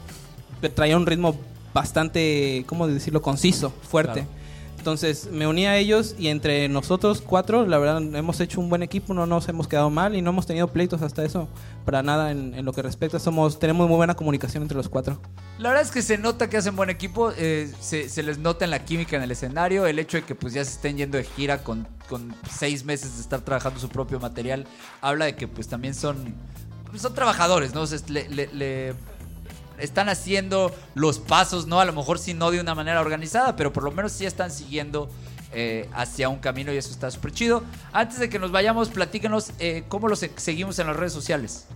traían 0.75 0.99
un 0.99 1.07
ritmo 1.07 1.35
bastante, 1.73 2.65
¿cómo 2.67 2.87
decirlo?, 2.89 3.23
conciso, 3.23 3.73
fuerte. 3.89 4.13
Claro. 4.13 4.29
Entonces 4.87 5.29
me 5.33 5.49
uní 5.49 5.67
a 5.67 5.77
ellos 5.77 6.15
y 6.17 6.29
entre 6.29 6.69
nosotros 6.69 7.21
cuatro, 7.21 7.67
la 7.67 7.77
verdad, 7.77 8.01
hemos 8.15 8.39
hecho 8.39 8.61
un 8.61 8.69
buen 8.69 8.85
equipo, 8.85 9.15
no 9.15 9.27
nos 9.27 9.49
hemos 9.49 9.67
quedado 9.67 9.91
mal 9.91 10.15
y 10.15 10.23
no 10.23 10.31
hemos 10.31 10.47
tenido 10.47 10.69
pleitos 10.69 11.03
hasta 11.03 11.25
eso, 11.25 11.49
para 11.85 12.05
nada 12.05 12.31
en, 12.31 12.65
lo 12.65 12.73
que 12.73 12.83
respecta. 12.83 13.19
Somos, 13.19 13.59
tenemos 13.59 13.89
muy 13.89 13.97
buena 13.97 14.15
comunicación 14.15 14.63
entre 14.63 14.77
los 14.77 14.89
cuatro. 14.89 15.21
La 15.59 15.71
verdad 15.71 15.85
es 15.85 15.91
que 15.91 16.03
se 16.03 16.19
nota 16.19 16.49
que 16.49 16.57
hacen 16.57 16.77
buen 16.77 16.89
equipo, 16.89 17.33
eh, 17.37 17.69
se, 17.81 18.09
se 18.09 18.23
les 18.23 18.39
nota 18.39 18.65
en 18.65 18.71
la 18.71 18.85
química 18.85 19.17
en 19.17 19.25
el 19.25 19.33
escenario, 19.33 19.87
el 19.87 19.99
hecho 19.99 20.19
de 20.19 20.23
que 20.23 20.37
pues 20.37 20.55
ya 20.55 20.65
se 20.65 20.75
estén 20.75 20.99
yendo 20.99 21.19
de 21.19 21.25
gira 21.25 21.65
con, 21.65 21.89
con 22.09 22.33
seis 22.49 22.85
meses 22.85 23.17
de 23.17 23.23
estar 23.23 23.41
trabajando 23.41 23.81
su 23.81 23.89
propio 23.89 24.21
material, 24.21 24.69
habla 25.01 25.25
de 25.25 25.35
que 25.35 25.49
pues 25.49 25.67
también 25.67 25.95
son, 25.95 26.37
pues, 26.91 27.03
son 27.03 27.13
trabajadores, 27.13 27.75
¿no? 27.75 27.83
Están 29.79 30.09
haciendo 30.09 30.75
los 30.95 31.19
pasos, 31.19 31.67
¿no? 31.67 31.81
A 31.81 31.85
lo 31.85 31.93
mejor 31.93 32.19
sí 32.19 32.35
no 32.35 32.51
de 32.51 32.61
una 32.61 32.75
manera 32.75 33.01
organizada, 33.01 33.57
pero 33.57 33.73
por 33.73 33.83
lo 33.83 33.93
menos 33.93 34.13
sí 34.13 34.27
están 34.27 34.51
siguiendo 34.51 35.09
eh, 35.53 35.89
hacia 35.95 36.29
un 36.29 36.39
camino 36.39 36.73
y 36.73 36.77
eso 36.77 36.91
está 36.91 37.11
súper 37.11 37.33
chido. 37.33 37.63
Antes 37.93 38.19
de 38.19 38.29
que 38.29 38.39
nos 38.39 38.53
vayamos, 38.53 38.89
platícanos 38.89 39.53
eh, 39.59 39.85
cómo 39.89 40.09
los 40.09 40.25
seguimos 40.37 40.79
en 40.79 40.87
las 40.87 40.97
redes 40.97 41.13
sociales. 41.13 41.67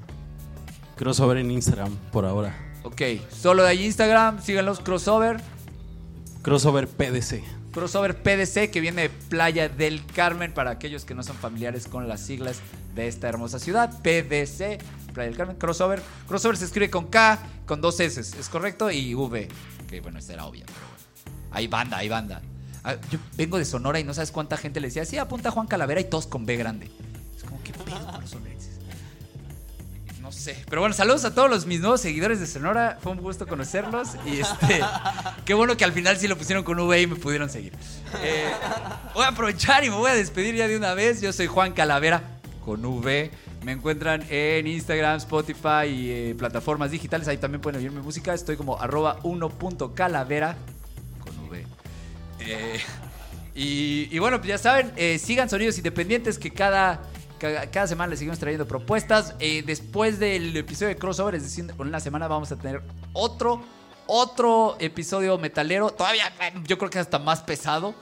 Crossover 0.97 1.39
en 1.39 1.51
Instagram 1.51 1.95
por 2.13 2.25
ahora. 2.25 2.55
Ok, 2.83 3.03
solo 3.31 3.63
de 3.63 3.71
ahí 3.71 3.85
Instagram, 3.85 4.43
síganlos, 4.43 4.81
crossover. 4.81 5.41
Crossover 6.43 6.89
PDC. 6.89 7.60
Crossover 7.73 8.23
PDC, 8.23 8.71
que 8.71 8.81
viene 8.81 9.03
de 9.03 9.11
Playa 9.11 9.69
del 9.69 10.05
Carmen, 10.07 10.53
para 10.53 10.71
aquellos 10.71 11.05
que 11.05 11.15
no 11.15 11.23
son 11.23 11.37
familiares 11.37 11.87
con 11.87 12.09
las 12.09 12.21
siglas 12.21 12.61
de 12.95 13.07
esta 13.07 13.29
hermosa 13.29 13.59
ciudad. 13.59 13.91
PDC, 14.03 14.83
Playa 15.13 15.29
del 15.29 15.37
Carmen, 15.37 15.57
crossover. 15.57 16.03
Crossover 16.27 16.57
se 16.57 16.65
escribe 16.65 16.91
con 16.91 17.07
K, 17.07 17.39
con 17.67 17.81
dos 17.81 18.01
S, 18.01 18.21
¿es 18.21 18.49
correcto? 18.49 18.91
Y 18.91 19.15
V, 19.15 19.49
que 19.89 20.01
bueno, 20.01 20.19
esta 20.19 20.33
era 20.33 20.47
obvia, 20.47 20.65
pero 20.67 20.79
bueno. 20.79 21.49
Hay 21.53 21.69
banda, 21.69 21.99
hay 21.99 22.09
banda. 22.09 22.43
Ah, 22.83 22.97
Yo 23.11 23.19
vengo 23.37 23.59
de 23.59 23.65
Sonora 23.65 24.01
y 24.01 24.05
no 24.05 24.15
sabes 24.15 24.31
cuánta 24.33 24.57
gente 24.57 24.81
le 24.81 24.89
decía, 24.89 25.05
sí, 25.05 25.19
apunta 25.19 25.51
Juan 25.51 25.67
Calavera 25.67 26.01
y 26.01 26.05
todos 26.05 26.27
con 26.27 26.47
B 26.47 26.57
grande. 26.57 26.91
Es 27.37 27.45
como, 27.45 27.63
¿qué 27.63 27.73
pedo 27.73 27.97
sé. 30.41 30.57
Pero 30.69 30.81
bueno, 30.81 30.95
saludos 30.95 31.25
a 31.25 31.35
todos 31.35 31.49
los 31.49 31.67
mis 31.67 31.81
nuevos 31.81 32.01
seguidores 32.01 32.41
de 32.41 32.47
Sonora. 32.47 32.99
Fue 33.01 33.13
un 33.13 33.19
gusto 33.19 33.47
conocerlos. 33.47 34.09
Y 34.27 34.41
este. 34.41 34.81
qué 35.45 35.55
bueno 35.55 35.77
que 35.77 35.85
al 35.85 35.93
final 35.93 36.17
sí 36.17 36.27
lo 36.27 36.37
pusieron 36.37 36.65
con 36.65 36.79
V 36.81 37.01
y 37.01 37.07
me 37.07 37.17
pudieron 37.17 37.49
seguir. 37.49 37.75
Eh, 38.23 38.51
voy 39.15 39.25
a 39.25 39.29
aprovechar 39.29 39.85
y 39.85 39.91
me 39.91 39.97
voy 39.97 40.11
a 40.11 40.15
despedir 40.15 40.57
ya 40.57 40.67
de 40.67 40.77
una 40.77 40.95
vez. 40.95 41.21
Yo 41.21 41.33
soy 41.33 41.47
Juan 41.47 41.73
Calavera 41.73 42.23
con 42.65 42.85
V. 42.85 43.31
Me 43.63 43.73
encuentran 43.73 44.25
en 44.31 44.67
Instagram, 44.67 45.19
Spotify 45.19 45.87
y 45.87 46.11
eh, 46.11 46.35
plataformas 46.37 46.91
digitales. 46.91 47.29
Ahí 47.29 47.37
también 47.37 47.61
pueden 47.61 47.81
oír 47.81 47.93
mi 47.93 48.01
música. 48.01 48.33
Estoy 48.33 48.57
como 48.57 48.81
arroba 48.81 49.21
1.calavera 49.21 50.57
con 51.21 51.49
V. 51.49 51.67
Eh, 52.41 52.81
y, 53.55 54.09
y 54.11 54.19
bueno, 54.19 54.39
pues 54.39 54.49
ya 54.49 54.59
saben, 54.59 54.93
sigan 55.19 55.51
Sonidos 55.51 55.77
Independientes 55.77 56.39
que 56.39 56.51
cada, 56.51 57.03
cada, 57.41 57.87
semana 57.87 58.11
les 58.11 58.19
seguimos 58.19 58.39
trayendo 58.39 58.69
propuestas. 58.69 59.35
Eh, 59.41 59.63
después 59.67 60.19
del 60.19 60.57
episodio 60.57 60.89
de 60.89 60.97
crossover, 60.97 61.35
es 61.35 61.43
decir, 61.43 61.65
en 61.69 61.81
una 61.81 61.99
semana 62.01 62.29
vamos 62.29 62.53
a 62.53 62.57
tener 62.57 62.83
otro, 63.13 63.63
otro 64.07 64.77
episodio 64.79 65.39
metalero. 65.39 65.91
Todavía 65.91 66.31
yo 66.67 66.79
creo 66.79 66.91
que 66.91 66.99
hasta 66.99 67.19
más 67.19 67.41
pesado. 67.43 67.95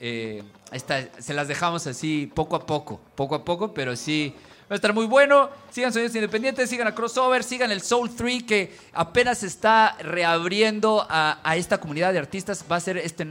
Eh, 0.00 0.42
esta- 0.72 1.08
se 1.20 1.34
las 1.34 1.48
dejamos 1.48 1.86
así 1.86 2.30
poco 2.34 2.56
a 2.56 2.64
poco, 2.66 3.00
poco 3.14 3.34
a 3.34 3.44
poco, 3.44 3.74
pero 3.74 3.94
sí. 3.94 4.34
Va 4.70 4.74
a 4.74 4.76
estar 4.76 4.92
muy 4.92 5.06
bueno. 5.06 5.48
Sigan 5.70 5.92
Sonidos 5.92 6.14
Independientes, 6.14 6.68
sigan 6.68 6.86
a 6.88 6.94
Crossover, 6.94 7.42
sigan 7.42 7.70
el 7.72 7.80
Soul 7.80 8.14
3 8.14 8.42
que 8.42 8.76
apenas 8.92 9.42
está 9.42 9.96
reabriendo 10.00 11.06
a, 11.08 11.40
a 11.42 11.56
esta 11.56 11.78
comunidad 11.78 12.12
de 12.12 12.18
artistas. 12.18 12.64
Va 12.70 12.76
a 12.76 12.80
ser 12.80 12.98
este. 12.98 13.26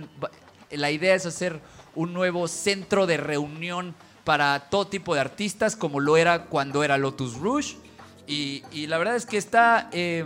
la 0.71 0.91
idea 0.91 1.13
es 1.15 1.25
hacer 1.25 1.59
un 1.95 2.13
nuevo 2.13 2.47
centro 2.47 3.05
de 3.07 3.17
reunión 3.17 3.95
para 4.27 4.59
todo 4.69 4.87
tipo 4.87 5.13
de 5.15 5.21
artistas, 5.21 5.77
como 5.77 6.01
lo 6.01 6.17
era 6.17 6.47
cuando 6.47 6.83
era 6.83 6.97
Lotus 6.97 7.35
Rouge. 7.39 7.77
Y, 8.27 8.61
y 8.73 8.87
la 8.87 8.97
verdad 8.97 9.15
es 9.15 9.25
que 9.25 9.37
está. 9.37 9.89
eh, 9.93 10.25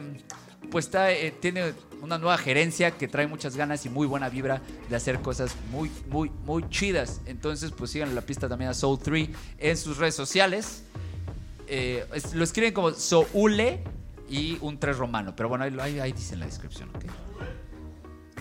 pues 0.71 0.85
está, 0.85 1.11
eh, 1.11 1.29
tiene 1.39 1.73
una 2.01 2.17
nueva 2.17 2.35
gerencia 2.39 2.89
que 2.89 3.07
trae 3.07 3.27
muchas 3.27 3.55
ganas 3.55 3.85
y 3.85 3.89
muy 3.89 4.07
buena 4.07 4.27
vibra 4.29 4.59
de 4.89 4.95
hacer 4.95 5.19
cosas 5.21 5.55
muy, 5.69 5.91
muy, 6.09 6.31
muy 6.45 6.67
chidas. 6.69 7.21
Entonces, 7.27 7.71
pues 7.77 7.91
sigan 7.91 8.15
la 8.15 8.21
pista 8.21 8.49
también 8.49 8.71
a 8.71 8.73
Soul 8.73 8.97
3 8.97 9.29
en 9.59 9.77
sus 9.77 9.97
redes 9.97 10.15
sociales. 10.15 10.83
Eh, 11.67 12.03
lo 12.33 12.43
escriben 12.43 12.73
como 12.73 12.89
Soule 12.93 13.83
y 14.27 14.57
un 14.61 14.79
3 14.79 14.97
romano. 14.97 15.35
Pero 15.35 15.47
bueno, 15.49 15.63
ahí, 15.65 15.77
ahí- 15.79 15.99
ahí 15.99 16.11
dice 16.11 16.33
en 16.33 16.39
la 16.39 16.47
descripción, 16.47 16.89
¿ok? 16.95 17.05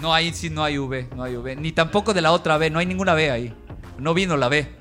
No, 0.00 0.14
ahí 0.14 0.32
sí 0.32 0.48
no 0.48 0.64
hay 0.64 0.78
V, 0.78 1.08
no 1.14 1.22
hay 1.24 1.36
V. 1.36 1.56
Ni 1.56 1.72
tampoco 1.72 2.14
de 2.14 2.22
la 2.22 2.32
otra 2.32 2.56
B, 2.56 2.70
no 2.70 2.78
hay 2.78 2.86
ninguna 2.86 3.12
B 3.12 3.30
ahí. 3.30 3.54
No 3.98 4.14
vino 4.14 4.38
la 4.38 4.48
B. 4.48 4.79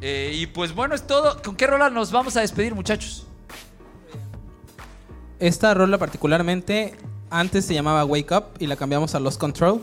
Eh, 0.00 0.32
y 0.34 0.46
pues 0.46 0.74
bueno, 0.74 0.94
es 0.94 1.06
todo. 1.06 1.40
¿Con 1.42 1.56
qué 1.56 1.66
rola 1.66 1.90
nos 1.90 2.12
vamos 2.12 2.36
a 2.36 2.40
despedir, 2.40 2.74
muchachos? 2.74 3.26
Esta 5.38 5.74
rola 5.74 5.98
particularmente 5.98 6.94
antes 7.30 7.64
se 7.64 7.74
llamaba 7.74 8.04
Wake 8.04 8.32
Up 8.32 8.44
y 8.58 8.66
la 8.66 8.76
cambiamos 8.76 9.14
a 9.14 9.20
Lost 9.20 9.40
Control, 9.40 9.80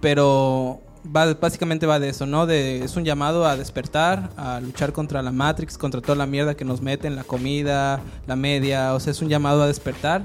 pero 0.00 0.80
va, 1.14 1.34
básicamente 1.34 1.86
va 1.86 1.98
de 1.98 2.08
eso, 2.08 2.24
¿no? 2.24 2.46
De, 2.46 2.84
es 2.84 2.96
un 2.96 3.04
llamado 3.04 3.46
a 3.46 3.56
despertar, 3.56 4.30
a 4.36 4.60
luchar 4.60 4.92
contra 4.92 5.22
la 5.22 5.32
Matrix, 5.32 5.76
contra 5.76 6.00
toda 6.00 6.16
la 6.16 6.26
mierda 6.26 6.54
que 6.54 6.64
nos 6.64 6.80
meten, 6.80 7.16
la 7.16 7.24
comida, 7.24 8.00
la 8.26 8.36
media, 8.36 8.94
o 8.94 9.00
sea, 9.00 9.10
es 9.10 9.20
un 9.20 9.28
llamado 9.28 9.62
a 9.62 9.66
despertar. 9.66 10.22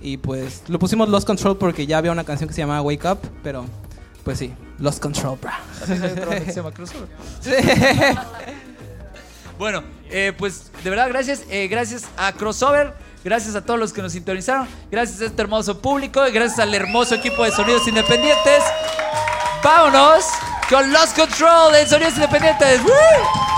Y 0.00 0.16
pues 0.16 0.62
lo 0.68 0.78
pusimos 0.78 1.08
Lost 1.08 1.26
Control 1.26 1.58
porque 1.58 1.86
ya 1.86 1.98
había 1.98 2.12
una 2.12 2.24
canción 2.24 2.48
que 2.48 2.54
se 2.54 2.62
llamaba 2.62 2.82
Wake 2.82 3.10
Up, 3.10 3.18
pero 3.42 3.66
pues 4.24 4.38
sí, 4.38 4.52
Lost 4.78 5.00
Control, 5.00 5.38
bro. 5.40 5.50
Bueno, 9.58 9.82
eh, 10.10 10.32
pues 10.36 10.70
de 10.84 10.90
verdad, 10.90 11.08
gracias. 11.08 11.42
eh, 11.50 11.68
gracias 11.68 12.04
a 12.16 12.32
Crossover. 12.32 12.94
Gracias 13.24 13.56
a 13.56 13.64
todos 13.64 13.80
los 13.80 13.92
que 13.92 14.02
nos 14.02 14.12
sintonizaron. 14.12 14.68
Gracias 14.90 15.20
a 15.20 15.24
este 15.24 15.42
hermoso 15.42 15.80
público. 15.80 16.26
y 16.28 16.30
Gracias 16.30 16.60
al 16.60 16.72
hermoso 16.74 17.16
equipo 17.16 17.42
de 17.42 17.50
Sonidos 17.50 17.88
Independientes. 17.88 18.62
Vámonos 19.64 20.24
con 20.70 20.92
Lost 20.92 21.16
Control 21.18 21.74
en 21.74 21.88
Sonidos 21.88 22.14
Independientes. 22.14 22.82
¡Woo! 22.84 23.55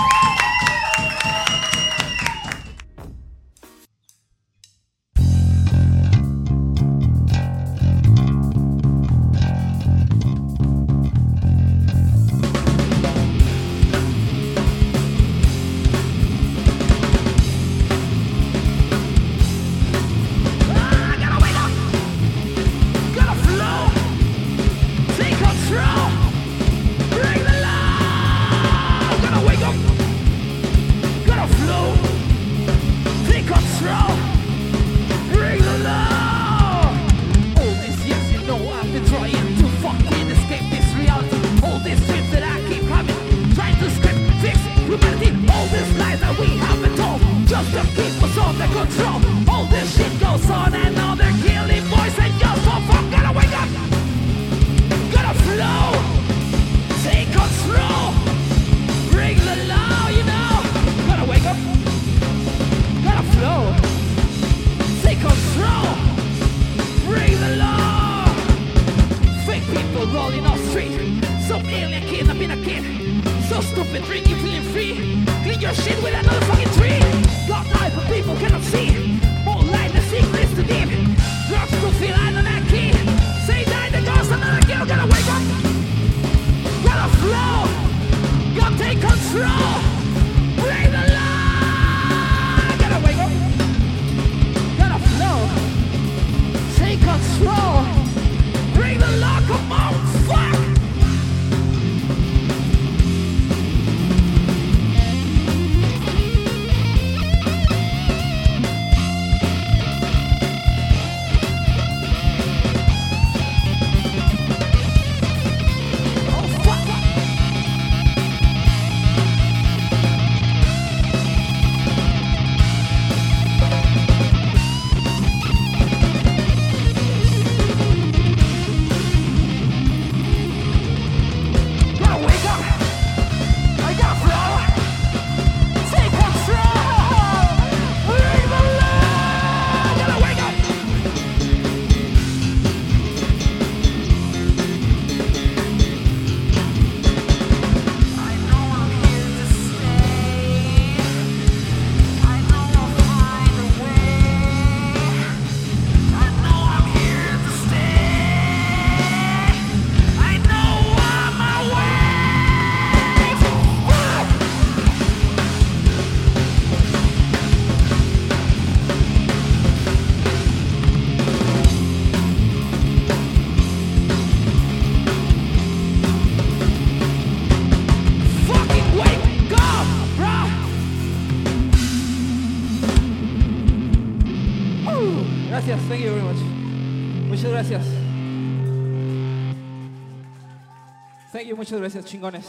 Muchas 191.55 191.79
gracias, 191.79 192.05
chingones. 192.05 192.45